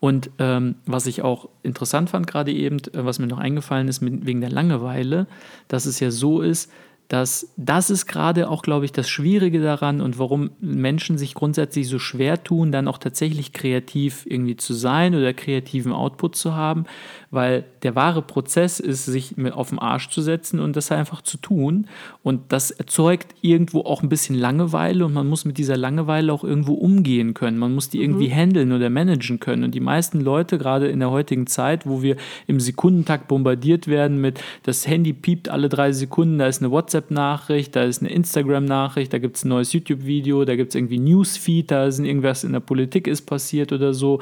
Und 0.00 0.30
ähm, 0.38 0.76
was 0.86 1.06
ich 1.06 1.22
auch 1.22 1.48
interessant 1.62 2.10
fand 2.10 2.26
gerade 2.26 2.52
eben, 2.52 2.78
äh, 2.78 3.04
was 3.04 3.18
mir 3.18 3.26
noch 3.26 3.38
eingefallen 3.38 3.88
ist 3.88 4.00
mit, 4.00 4.26
wegen 4.26 4.40
der 4.40 4.50
Langeweile, 4.50 5.26
dass 5.68 5.86
es 5.86 6.00
ja 6.00 6.10
so 6.10 6.40
ist, 6.40 6.70
dass 7.12 7.52
das 7.58 7.90
ist 7.90 8.06
gerade 8.06 8.48
auch, 8.48 8.62
glaube 8.62 8.86
ich, 8.86 8.92
das 8.92 9.06
Schwierige 9.06 9.60
daran 9.60 10.00
und 10.00 10.18
warum 10.18 10.48
Menschen 10.60 11.18
sich 11.18 11.34
grundsätzlich 11.34 11.86
so 11.86 11.98
schwer 11.98 12.42
tun, 12.42 12.72
dann 12.72 12.88
auch 12.88 12.96
tatsächlich 12.96 13.52
kreativ 13.52 14.24
irgendwie 14.24 14.56
zu 14.56 14.72
sein 14.72 15.14
oder 15.14 15.34
kreativen 15.34 15.92
Output 15.92 16.36
zu 16.36 16.54
haben, 16.54 16.86
weil 17.30 17.64
der 17.82 17.94
wahre 17.94 18.22
Prozess 18.22 18.80
ist, 18.80 19.04
sich 19.04 19.34
auf 19.52 19.68
den 19.68 19.78
Arsch 19.78 20.08
zu 20.08 20.22
setzen 20.22 20.58
und 20.58 20.74
das 20.74 20.90
einfach 20.90 21.20
zu 21.20 21.36
tun. 21.36 21.86
Und 22.22 22.50
das 22.50 22.70
erzeugt 22.70 23.34
irgendwo 23.42 23.80
auch 23.80 24.02
ein 24.02 24.08
bisschen 24.08 24.36
Langeweile 24.36 25.04
und 25.04 25.12
man 25.12 25.28
muss 25.28 25.44
mit 25.44 25.58
dieser 25.58 25.76
Langeweile 25.76 26.32
auch 26.32 26.44
irgendwo 26.44 26.72
umgehen 26.72 27.34
können. 27.34 27.58
Man 27.58 27.74
muss 27.74 27.90
die 27.90 27.98
mhm. 27.98 28.04
irgendwie 28.04 28.30
handeln 28.30 28.72
oder 28.72 28.88
managen 28.88 29.38
können. 29.38 29.64
Und 29.64 29.74
die 29.74 29.80
meisten 29.80 30.20
Leute, 30.20 30.56
gerade 30.56 30.88
in 30.88 31.00
der 31.00 31.10
heutigen 31.10 31.46
Zeit, 31.46 31.86
wo 31.86 32.00
wir 32.00 32.16
im 32.46 32.58
Sekundentakt 32.58 33.28
bombardiert 33.28 33.86
werden 33.86 34.18
mit, 34.18 34.42
das 34.62 34.86
Handy 34.86 35.12
piept 35.12 35.50
alle 35.50 35.68
drei 35.68 35.92
Sekunden, 35.92 36.38
da 36.38 36.46
ist 36.46 36.62
eine 36.62 36.70
WhatsApp-Nachricht, 37.02 37.76
da 37.76 37.84
ist 37.84 38.02
eine 38.02 38.10
Instagram-Nachricht, 38.10 39.12
da 39.12 39.18
gibt 39.18 39.36
es 39.36 39.44
ein 39.44 39.48
neues 39.48 39.72
YouTube-Video, 39.72 40.44
da 40.44 40.56
gibt 40.56 40.70
es 40.70 40.74
irgendwie 40.74 40.98
Newsfeed, 40.98 41.70
da 41.70 41.86
ist 41.86 41.98
irgendwas 41.98 42.44
in 42.44 42.52
der 42.52 42.60
Politik 42.60 43.06
ist 43.06 43.22
passiert 43.22 43.72
oder 43.72 43.94
so 43.94 44.20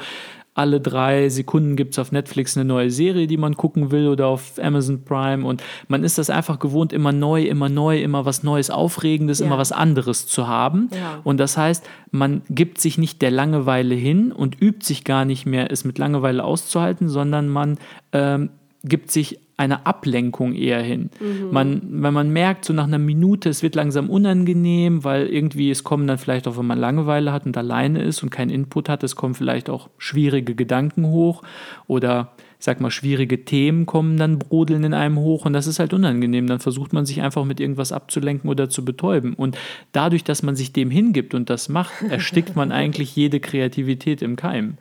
alle 0.53 0.81
drei 0.81 1.29
Sekunden 1.29 1.77
gibt 1.77 1.93
es 1.93 1.99
auf 1.99 2.11
Netflix 2.11 2.57
eine 2.57 2.65
neue 2.65 2.91
Serie, 2.91 3.25
die 3.25 3.37
man 3.37 3.55
gucken 3.55 3.89
will 3.89 4.09
oder 4.09 4.27
auf 4.27 4.59
Amazon 4.61 5.05
Prime. 5.05 5.45
Und 5.45 5.63
man 5.87 6.03
ist 6.03 6.17
das 6.17 6.29
einfach 6.29 6.59
gewohnt, 6.59 6.91
immer 6.91 7.13
neu, 7.13 7.43
immer 7.43 7.69
neu, 7.69 8.01
immer 8.01 8.25
was 8.25 8.43
Neues, 8.43 8.69
Aufregendes, 8.69 9.39
ja. 9.39 9.45
immer 9.45 9.57
was 9.57 9.71
anderes 9.71 10.27
zu 10.27 10.49
haben. 10.49 10.89
Ja. 10.93 11.21
Und 11.23 11.37
das 11.37 11.55
heißt, 11.55 11.87
man 12.11 12.41
gibt 12.49 12.81
sich 12.81 12.97
nicht 12.97 13.21
der 13.21 13.31
Langeweile 13.31 13.95
hin 13.95 14.33
und 14.33 14.61
übt 14.61 14.85
sich 14.85 15.05
gar 15.05 15.23
nicht 15.23 15.45
mehr, 15.45 15.71
es 15.71 15.85
mit 15.85 15.97
Langeweile 15.97 16.43
auszuhalten, 16.43 17.07
sondern 17.07 17.47
man 17.47 17.77
ähm, 18.11 18.49
gibt 18.83 19.09
sich 19.09 19.39
eine 19.61 19.85
Ablenkung 19.85 20.53
eher 20.53 20.81
hin. 20.81 21.11
Mhm. 21.19 21.51
Man, 21.51 21.81
wenn 22.03 22.13
man 22.13 22.31
merkt, 22.31 22.65
so 22.65 22.73
nach 22.73 22.85
einer 22.85 22.97
Minute, 22.97 23.47
es 23.49 23.61
wird 23.61 23.75
langsam 23.75 24.09
unangenehm, 24.09 25.03
weil 25.03 25.27
irgendwie 25.27 25.69
es 25.69 25.83
kommen 25.83 26.07
dann 26.07 26.17
vielleicht 26.17 26.47
auch, 26.47 26.57
wenn 26.57 26.65
man 26.65 26.79
Langeweile 26.79 27.31
hat 27.31 27.45
und 27.45 27.55
alleine 27.57 28.01
ist 28.01 28.23
und 28.23 28.31
keinen 28.31 28.49
Input 28.49 28.89
hat, 28.89 29.03
es 29.03 29.15
kommen 29.15 29.35
vielleicht 29.35 29.69
auch 29.69 29.89
schwierige 29.99 30.55
Gedanken 30.55 31.05
hoch 31.05 31.43
oder 31.87 32.31
ich 32.57 32.65
sag 32.65 32.79
mal, 32.79 32.91
schwierige 32.91 33.43
Themen 33.43 33.85
kommen 33.85 34.17
dann 34.17 34.37
brodeln 34.37 34.83
in 34.83 34.93
einem 34.93 35.17
hoch 35.17 35.45
und 35.45 35.53
das 35.53 35.65
ist 35.65 35.79
halt 35.79 35.93
unangenehm. 35.93 36.45
Dann 36.45 36.59
versucht 36.59 36.93
man 36.93 37.07
sich 37.07 37.21
einfach 37.21 37.43
mit 37.43 37.59
irgendwas 37.59 37.91
abzulenken 37.91 38.49
oder 38.49 38.69
zu 38.69 38.85
betäuben. 38.85 39.33
Und 39.33 39.57
dadurch, 39.93 40.23
dass 40.23 40.43
man 40.43 40.55
sich 40.55 40.71
dem 40.71 40.91
hingibt 40.91 41.33
und 41.33 41.49
das 41.49 41.69
macht, 41.69 42.03
erstickt 42.07 42.55
man 42.55 42.71
eigentlich 42.71 43.15
jede 43.15 43.39
Kreativität 43.39 44.21
im 44.21 44.35
Keim. 44.35 44.77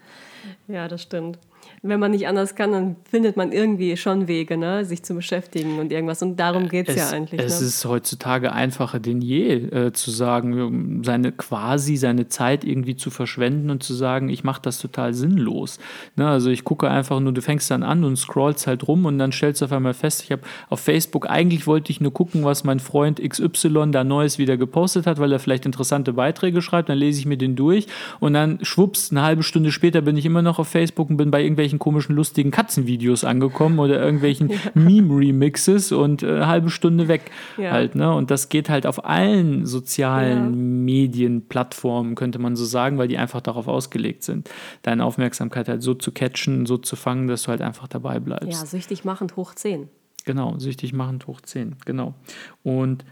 Ja, 0.69 0.89
das 0.89 1.03
stimmt 1.03 1.39
wenn 1.83 1.99
man 1.99 2.11
nicht 2.11 2.27
anders 2.27 2.57
kann, 2.57 2.73
dann 2.73 2.97
findet 3.11 3.39
man 3.39 3.53
irgendwie 3.53 3.97
schon 3.97 4.29
Wege, 4.29 4.59
ne, 4.59 4.85
sich 4.85 5.03
zu 5.03 5.15
beschäftigen 5.15 5.79
und 5.79 5.91
irgendwas. 5.93 6.21
Und 6.21 6.39
darum 6.39 6.69
geht 6.69 6.91
es 6.91 6.97
ja 6.97 7.09
eigentlich. 7.09 7.41
Es 7.41 7.61
ne? 7.61 7.67
ist 7.69 7.87
heutzutage 7.87 8.53
einfacher 8.53 9.01
denn 9.01 9.23
je, 9.23 9.55
äh, 9.55 9.93
zu 9.93 10.11
sagen, 10.11 11.03
seine 11.05 11.33
quasi 11.33 11.97
seine 11.97 12.29
Zeit 12.29 12.65
irgendwie 12.65 12.97
zu 12.97 13.09
verschwenden 13.11 13.71
und 13.71 13.83
zu 13.83 13.95
sagen, 13.95 14.29
ich 14.29 14.45
mache 14.45 14.61
das 14.61 14.79
total 14.79 15.15
sinnlos. 15.15 15.79
Ne, 16.17 16.29
also 16.29 16.51
ich 16.51 16.65
gucke 16.65 16.91
einfach 16.91 17.19
nur, 17.19 17.33
du 17.33 17.41
fängst 17.41 17.71
dann 17.71 17.83
an 17.83 18.05
und 18.05 18.17
scrollst 18.17 18.67
halt 18.67 18.87
rum 18.87 19.07
und 19.07 19.19
dann 19.19 19.33
stellst 19.33 19.63
du 19.63 19.65
auf 19.65 19.73
einmal 19.73 19.95
fest, 19.95 20.23
ich 20.23 20.33
habe 20.33 20.43
auf 20.69 20.81
Facebook, 20.81 21.31
eigentlich 21.31 21.67
wollte 21.67 21.93
ich 21.93 22.03
nur 22.03 22.13
gucken, 22.13 22.45
was 22.45 22.63
mein 22.63 22.81
Freund 22.81 23.27
XY 23.27 23.91
da 23.91 24.05
Neues 24.05 24.37
wieder 24.37 24.59
gepostet 24.59 25.07
hat, 25.07 25.19
weil 25.19 25.33
er 25.33 25.39
vielleicht 25.39 25.65
interessante 25.65 26.13
Beiträge 26.13 26.61
schreibt, 26.61 26.91
dann 26.91 26.99
lese 26.99 27.21
ich 27.21 27.27
mir 27.27 27.39
den 27.39 27.57
durch 27.57 27.87
und 28.19 28.35
dann 28.35 28.59
schwupps, 28.63 29.11
eine 29.11 29.23
halbe 29.23 29.43
Stunde 29.43 29.73
später 29.73 30.03
bin 30.03 30.19
ich 30.19 30.27
immer 30.27 30.43
noch 30.43 30.59
auf 30.59 30.69
Facebook 30.69 31.09
und 31.09 31.17
bin 31.17 31.31
bei 31.31 31.41
irgendwelchen 31.41 31.70
irgendwelchen 31.71 31.79
komischen, 31.79 32.17
lustigen 32.17 32.51
Katzenvideos 32.51 33.25
angekommen 33.25 33.79
oder 33.79 34.03
irgendwelchen 34.03 34.51
ja. 34.51 34.59
Meme-Remixes 34.75 35.93
und 35.93 36.23
äh, 36.23 36.45
halbe 36.45 36.71
Stunde 36.71 37.09
weg 37.09 37.31
ja. 37.57 37.71
halt, 37.71 37.95
ne? 37.95 38.13
Und 38.15 38.31
das 38.31 38.49
geht 38.49 38.69
halt 38.69 38.87
auf 38.87 39.05
allen 39.05 39.67
sozialen 39.67 40.51
ja. 40.51 40.57
Medienplattformen, 40.57 42.15
könnte 42.15 42.39
man 42.39 42.57
so 42.57 42.65
sagen, 42.65 42.99
weil 42.99 43.09
die 43.09 43.19
einfach 43.19 43.41
darauf 43.41 43.69
ausgelegt 43.69 44.23
sind, 44.23 44.51
deine 44.83 45.05
Aufmerksamkeit 45.05 45.69
halt 45.69 45.83
so 45.83 45.95
zu 45.95 46.13
catchen, 46.13 46.67
so 46.67 46.77
zu 46.79 46.97
fangen, 46.97 47.29
dass 47.29 47.45
du 47.45 47.49
halt 47.49 47.61
einfach 47.61 47.89
dabei 47.89 48.21
bleibst. 48.21 48.61
Ja, 48.61 48.67
süchtig 48.67 49.05
machend 49.05 49.37
hoch 49.37 49.55
10. 49.55 49.89
Genau, 50.27 50.59
süchtig 50.59 50.93
machend 50.93 51.27
hoch 51.27 51.41
10, 51.41 51.77
genau. 51.85 52.15
Und 52.63 53.05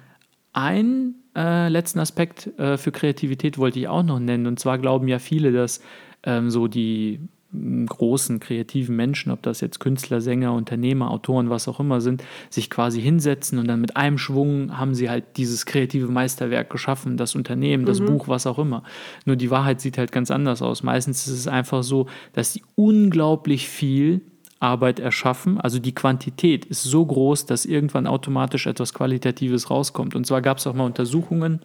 einen 0.53 1.15
äh, 1.37 1.69
letzten 1.69 2.01
Aspekt 2.01 2.59
äh, 2.59 2.77
für 2.77 2.91
Kreativität 2.91 3.59
wollte 3.59 3.79
ich 3.79 3.89
auch 3.89 4.03
noch 4.03 4.19
nennen. 4.19 4.47
Und 4.47 4.59
zwar 4.59 4.79
glauben 4.79 5.09
ja 5.09 5.19
viele, 5.19 5.53
dass 5.53 5.81
ähm, 6.25 6.51
so 6.51 6.67
die 6.67 7.21
großen 7.51 8.41
kreativen 8.41 8.95
Menschen, 8.95 9.33
ob 9.33 9.43
das 9.43 9.63
jetzt 9.63 9.81
Künstler, 9.81 10.21
Sänger, 10.21 10.53
Unternehmer, 10.53 11.11
Autoren, 11.11 11.49
was 11.49 11.67
auch 11.67 11.81
immer 11.81 12.03
sind, 12.03 12.23
sich 12.51 12.69
quasi 12.69 13.01
hinsetzen 13.01 13.59
und 13.59 13.67
dann 13.67 13.81
mit 13.81 13.97
einem 13.97 14.19
Schwung 14.19 14.77
haben 14.77 14.95
sie 14.95 15.09
halt 15.09 15.25
dieses 15.39 15.65
kreative 15.65 16.09
Meisterwerk 16.09 16.69
geschaffen, 16.69 17.17
das 17.17 17.35
Unternehmen, 17.35 17.87
das 17.87 18.01
mhm. 18.01 18.07
Buch, 18.07 18.29
was 18.29 18.47
auch 18.47 18.59
immer. 18.59 18.83
Nur 19.25 19.37
die 19.37 19.51
Wahrheit 19.51 19.81
sieht 19.81 19.97
halt 19.97 20.13
ganz 20.13 20.31
anders 20.31 20.61
aus. 20.61 20.83
Meistens 20.83 21.27
ist 21.27 21.39
es 21.39 21.49
einfach 21.49 21.83
so, 21.83 22.07
dass 22.35 22.53
sie 22.53 22.63
unglaublich 22.75 23.67
viel 23.67 24.21
Arbeit 24.61 24.99
erschaffen. 24.99 25.59
Also 25.59 25.79
die 25.79 25.95
Quantität 25.95 26.67
ist 26.67 26.83
so 26.83 27.07
groß, 27.07 27.47
dass 27.47 27.65
irgendwann 27.65 28.07
automatisch 28.07 28.67
etwas 28.67 28.93
Qualitatives 28.93 29.71
rauskommt. 29.71 30.15
Und 30.15 30.27
zwar 30.27 30.43
gab 30.43 30.59
es 30.59 30.67
auch 30.67 30.75
mal 30.75 30.85
Untersuchungen 30.85 31.61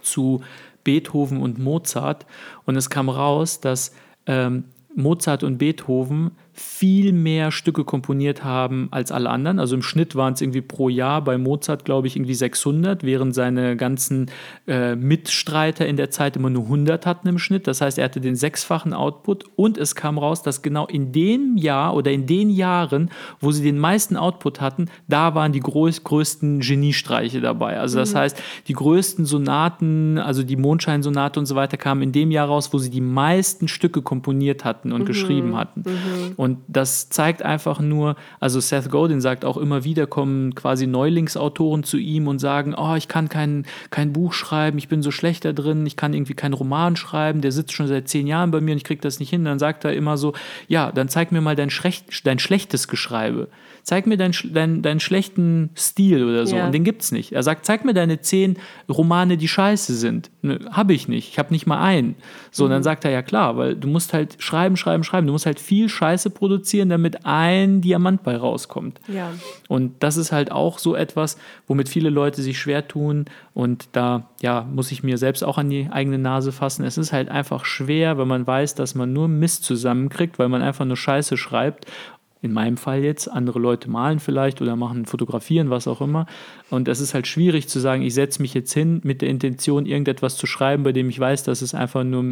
zu 0.00 0.40
Beethoven 0.84 1.40
und 1.40 1.58
Mozart 1.58 2.26
und 2.64 2.76
es 2.76 2.90
kam 2.90 3.08
raus, 3.08 3.60
dass 3.60 3.92
ähm, 4.26 4.64
Mozart 4.94 5.44
und 5.44 5.58
Beethoven 5.58 6.32
viel 6.54 7.12
mehr 7.12 7.50
Stücke 7.50 7.84
komponiert 7.84 8.44
haben 8.44 8.88
als 8.90 9.10
alle 9.10 9.30
anderen. 9.30 9.58
Also 9.58 9.74
im 9.74 9.82
Schnitt 9.82 10.14
waren 10.14 10.34
es 10.34 10.42
irgendwie 10.42 10.60
pro 10.60 10.90
Jahr 10.90 11.22
bei 11.24 11.38
Mozart, 11.38 11.86
glaube 11.86 12.06
ich, 12.06 12.16
irgendwie 12.16 12.34
600, 12.34 13.04
während 13.04 13.34
seine 13.34 13.76
ganzen 13.76 14.30
äh, 14.66 14.94
Mitstreiter 14.94 15.86
in 15.86 15.96
der 15.96 16.10
Zeit 16.10 16.36
immer 16.36 16.50
nur 16.50 16.64
100 16.64 17.06
hatten 17.06 17.26
im 17.28 17.38
Schnitt. 17.38 17.66
Das 17.66 17.80
heißt, 17.80 17.98
er 17.98 18.04
hatte 18.04 18.20
den 18.20 18.36
sechsfachen 18.36 18.92
Output 18.92 19.44
und 19.56 19.78
es 19.78 19.94
kam 19.94 20.18
raus, 20.18 20.42
dass 20.42 20.60
genau 20.60 20.86
in 20.86 21.12
dem 21.12 21.56
Jahr 21.56 21.94
oder 21.94 22.10
in 22.10 22.26
den 22.26 22.50
Jahren, 22.50 23.10
wo 23.40 23.50
sie 23.50 23.62
den 23.62 23.78
meisten 23.78 24.18
Output 24.18 24.60
hatten, 24.60 24.90
da 25.08 25.34
waren 25.34 25.52
die 25.52 25.60
groß, 25.60 26.04
größten 26.04 26.60
Geniestreiche 26.60 27.40
dabei. 27.40 27.80
Also 27.80 27.98
das 27.98 28.12
mhm. 28.12 28.18
heißt, 28.18 28.42
die 28.68 28.74
größten 28.74 29.24
Sonaten, 29.24 30.18
also 30.18 30.42
die 30.42 30.56
Mondscheinsonate 30.56 31.40
und 31.40 31.46
so 31.46 31.54
weiter, 31.54 31.78
kamen 31.78 32.02
in 32.02 32.12
dem 32.12 32.30
Jahr 32.30 32.48
raus, 32.48 32.74
wo 32.74 32.78
sie 32.78 32.90
die 32.90 33.00
meisten 33.00 33.68
Stücke 33.68 34.02
komponiert 34.02 34.66
hatten 34.66 34.92
und 34.92 35.02
mhm. 35.02 35.06
geschrieben 35.06 35.56
hatten. 35.56 35.84
Mhm. 35.86 36.41
Und 36.42 36.58
das 36.66 37.08
zeigt 37.08 37.44
einfach 37.44 37.78
nur, 37.78 38.16
also 38.40 38.58
Seth 38.58 38.90
Godin 38.90 39.20
sagt 39.20 39.44
auch 39.44 39.56
immer 39.56 39.84
wieder, 39.84 40.08
kommen 40.08 40.56
quasi 40.56 40.88
Neulingsautoren 40.88 41.84
zu 41.84 41.98
ihm 41.98 42.26
und 42.26 42.40
sagen, 42.40 42.74
oh, 42.76 42.96
ich 42.96 43.06
kann 43.06 43.28
kein, 43.28 43.64
kein 43.90 44.12
Buch 44.12 44.32
schreiben, 44.32 44.76
ich 44.76 44.88
bin 44.88 45.02
so 45.02 45.12
schlecht 45.12 45.44
da 45.44 45.52
drin, 45.52 45.86
ich 45.86 45.94
kann 45.94 46.14
irgendwie 46.14 46.34
keinen 46.34 46.54
Roman 46.54 46.96
schreiben, 46.96 47.42
der 47.42 47.52
sitzt 47.52 47.74
schon 47.74 47.86
seit 47.86 48.08
zehn 48.08 48.26
Jahren 48.26 48.50
bei 48.50 48.60
mir 48.60 48.72
und 48.72 48.78
ich 48.78 48.82
kriege 48.82 49.00
das 49.00 49.20
nicht 49.20 49.30
hin. 49.30 49.44
Dann 49.44 49.60
sagt 49.60 49.84
er 49.84 49.92
immer 49.92 50.16
so, 50.16 50.32
ja, 50.66 50.90
dann 50.90 51.08
zeig 51.08 51.30
mir 51.30 51.40
mal 51.40 51.54
dein, 51.54 51.70
dein 52.24 52.38
schlechtes 52.40 52.88
Geschreibe 52.88 53.46
zeig 53.82 54.06
mir 54.06 54.16
deinen 54.16 54.34
dein, 54.52 54.82
dein 54.82 55.00
schlechten 55.00 55.70
Stil 55.76 56.24
oder 56.24 56.46
so. 56.46 56.56
Ja. 56.56 56.66
Und 56.66 56.72
den 56.72 56.84
gibt 56.84 57.02
es 57.02 57.12
nicht. 57.12 57.32
Er 57.32 57.42
sagt, 57.42 57.66
zeig 57.66 57.84
mir 57.84 57.94
deine 57.94 58.20
zehn 58.20 58.56
Romane, 58.88 59.36
die 59.36 59.48
scheiße 59.48 59.94
sind. 59.94 60.30
Ne, 60.42 60.60
habe 60.70 60.94
ich 60.94 61.08
nicht. 61.08 61.30
Ich 61.30 61.38
habe 61.38 61.52
nicht 61.52 61.66
mal 61.66 61.82
einen. 61.82 62.14
So, 62.50 62.62
mhm. 62.62 62.66
und 62.66 62.70
dann 62.70 62.80
mhm. 62.80 62.84
sagt 62.84 63.04
er, 63.04 63.10
ja 63.10 63.22
klar, 63.22 63.56
weil 63.56 63.74
du 63.74 63.88
musst 63.88 64.12
halt 64.12 64.36
schreiben, 64.38 64.76
schreiben, 64.76 65.04
schreiben. 65.04 65.26
Du 65.26 65.32
musst 65.32 65.46
halt 65.46 65.60
viel 65.60 65.88
Scheiße 65.88 66.30
produzieren, 66.34 66.88
damit 66.88 67.24
ein 67.24 67.80
Diamant 67.80 68.22
bei 68.22 68.36
rauskommt. 68.36 69.00
Ja. 69.08 69.32
Und 69.68 70.02
das 70.02 70.16
ist 70.16 70.32
halt 70.32 70.50
auch 70.50 70.78
so 70.78 70.94
etwas, 70.94 71.36
womit 71.66 71.88
viele 71.88 72.10
Leute 72.10 72.42
sich 72.42 72.58
schwer 72.58 72.88
tun. 72.88 73.26
Und 73.54 73.88
da, 73.92 74.28
ja, 74.40 74.66
muss 74.72 74.92
ich 74.92 75.02
mir 75.02 75.18
selbst 75.18 75.44
auch 75.44 75.58
an 75.58 75.70
die 75.70 75.88
eigene 75.90 76.18
Nase 76.18 76.52
fassen. 76.52 76.84
Es 76.84 76.98
ist 76.98 77.12
halt 77.12 77.28
einfach 77.28 77.64
schwer, 77.64 78.18
wenn 78.18 78.28
man 78.28 78.46
weiß, 78.46 78.74
dass 78.74 78.94
man 78.94 79.12
nur 79.12 79.28
Mist 79.28 79.64
zusammenkriegt, 79.64 80.38
weil 80.38 80.48
man 80.48 80.62
einfach 80.62 80.84
nur 80.84 80.96
Scheiße 80.96 81.36
schreibt 81.36 81.86
in 82.42 82.52
meinem 82.52 82.76
Fall 82.76 83.04
jetzt, 83.04 83.28
andere 83.28 83.60
Leute 83.60 83.88
malen 83.88 84.18
vielleicht 84.18 84.60
oder 84.60 84.74
machen 84.74 85.06
fotografieren, 85.06 85.70
was 85.70 85.86
auch 85.86 86.00
immer. 86.00 86.26
Und 86.70 86.88
es 86.88 87.00
ist 87.00 87.14
halt 87.14 87.28
schwierig 87.28 87.68
zu 87.68 87.78
sagen, 87.78 88.02
ich 88.02 88.14
setze 88.14 88.42
mich 88.42 88.52
jetzt 88.52 88.72
hin 88.72 89.00
mit 89.04 89.22
der 89.22 89.28
Intention, 89.28 89.86
irgendetwas 89.86 90.36
zu 90.36 90.46
schreiben, 90.46 90.82
bei 90.82 90.90
dem 90.90 91.08
ich 91.08 91.20
weiß, 91.20 91.44
dass 91.44 91.62
es 91.62 91.72
einfach 91.72 92.02
nur 92.02 92.24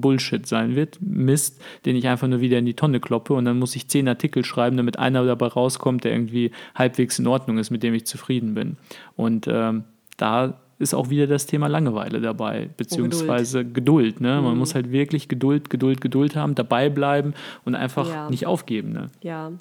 Bullshit 0.00 0.46
sein 0.46 0.76
wird, 0.76 0.98
Mist, 1.00 1.60
den 1.84 1.96
ich 1.96 2.06
einfach 2.06 2.28
nur 2.28 2.40
wieder 2.40 2.58
in 2.58 2.64
die 2.64 2.74
Tonne 2.74 3.00
kloppe 3.00 3.34
und 3.34 3.44
dann 3.44 3.58
muss 3.58 3.74
ich 3.74 3.88
zehn 3.88 4.06
Artikel 4.06 4.44
schreiben, 4.44 4.76
damit 4.76 5.00
einer 5.00 5.24
dabei 5.24 5.48
rauskommt, 5.48 6.04
der 6.04 6.12
irgendwie 6.12 6.52
halbwegs 6.76 7.18
in 7.18 7.26
Ordnung 7.26 7.58
ist, 7.58 7.70
mit 7.70 7.82
dem 7.82 7.92
ich 7.92 8.06
zufrieden 8.06 8.54
bin. 8.54 8.76
Und 9.16 9.48
ähm, 9.50 9.82
da 10.16 10.60
ist 10.78 10.94
auch 10.94 11.08
wieder 11.10 11.26
das 11.26 11.46
Thema 11.46 11.68
Langeweile 11.68 12.20
dabei, 12.20 12.68
beziehungsweise 12.76 13.64
Geduld. 13.64 14.16
Geduld 14.16 14.20
ne? 14.20 14.40
Man 14.42 14.52
mhm. 14.52 14.58
muss 14.58 14.74
halt 14.74 14.92
wirklich 14.92 15.28
Geduld, 15.28 15.70
Geduld, 15.70 16.00
Geduld 16.00 16.36
haben, 16.36 16.54
dabei 16.54 16.90
bleiben 16.90 17.34
und 17.64 17.74
einfach 17.74 18.08
ja. 18.08 18.30
nicht 18.30 18.46
aufgeben. 18.46 18.92
Ne? 18.92 19.10
Ja, 19.22 19.52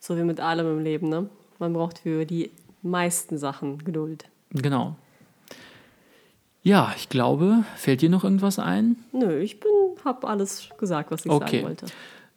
so 0.00 0.16
wie 0.16 0.22
mit 0.22 0.40
allem 0.40 0.78
im 0.78 0.84
Leben. 0.84 1.08
Ne? 1.08 1.28
Man 1.58 1.72
braucht 1.72 1.98
für 1.98 2.24
die 2.24 2.50
meisten 2.82 3.38
Sachen 3.38 3.78
Geduld. 3.78 4.26
Genau. 4.50 4.96
Ja, 6.62 6.92
ich 6.96 7.08
glaube, 7.08 7.64
fällt 7.76 8.02
dir 8.02 8.10
noch 8.10 8.24
irgendwas 8.24 8.58
ein? 8.58 8.96
Nö, 9.12 9.38
ich 9.38 9.58
habe 10.04 10.26
alles 10.26 10.68
gesagt, 10.78 11.10
was 11.12 11.24
ich 11.24 11.30
okay. 11.30 11.58
sagen 11.58 11.68
wollte. 11.68 11.86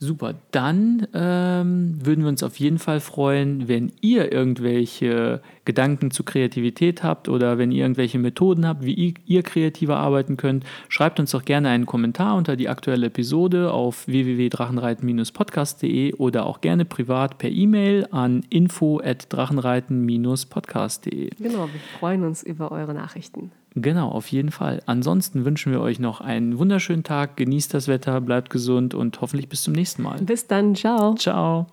Super, 0.02 0.36
dann 0.52 1.08
ähm, 1.14 2.00
würden 2.02 2.24
wir 2.24 2.30
uns 2.30 2.42
auf 2.42 2.58
jeden 2.58 2.80
Fall 2.80 3.02
freuen, 3.02 3.68
wenn 3.68 3.92
ihr 4.00 4.32
irgendwelche 4.32 5.42
Gedanken 5.66 6.10
zu 6.10 6.24
Kreativität 6.24 7.04
habt 7.04 7.28
oder 7.28 7.58
wenn 7.58 7.74
ihr 7.74 7.84
irgendwelche 7.84 8.18
Methoden 8.18 8.66
habt, 8.66 8.86
wie 8.86 8.94
ihr, 8.94 9.16
ihr 9.26 9.44
kreativer 9.44 9.98
arbeiten 9.98 10.38
könnt. 10.38 10.64
Schreibt 10.88 11.20
uns 11.20 11.32
doch 11.32 11.44
gerne 11.44 11.68
einen 11.68 11.86
Kommentar 11.86 12.38
unter 12.38 12.56
die 12.56 12.70
aktuelle 12.70 13.08
Episode 13.08 13.74
auf 13.74 14.08
www.drachenreiten-podcast.de 14.08 16.14
oder 16.14 16.46
auch 16.46 16.62
gerne 16.62 16.86
privat 16.86 17.38
per 17.38 17.50
E-Mail 17.50 18.08
an 18.12 18.46
info@drachenreiten-podcast.de. 18.50 21.32
Genau, 21.40 21.68
wir 21.68 21.82
freuen 22.00 22.24
uns 22.24 22.42
über 22.42 22.72
eure 22.72 22.94
Nachrichten. 22.94 23.52
Genau, 23.76 24.10
auf 24.10 24.28
jeden 24.28 24.52
Fall. 24.52 24.82
Ansonsten 24.86 25.46
wünschen 25.46 25.72
wir 25.72 25.82
euch 25.82 26.00
noch 26.00 26.22
einen 26.22 26.58
wunderschönen 26.58 27.04
Tag, 27.04 27.38
genießt 27.38 27.74
das 27.74 27.88
Wetter, 27.88 28.20
bleibt 28.22 28.50
gesund 28.50 28.94
und 28.94 29.22
hoffentlich 29.22 29.50
bis 29.50 29.64
zum 29.64 29.74
nächsten 29.74 30.04
Mal. 30.04 30.20
Bis 30.22 30.48
dann, 30.48 30.76
ciao. 30.76 31.16
Ciao. 31.16 31.68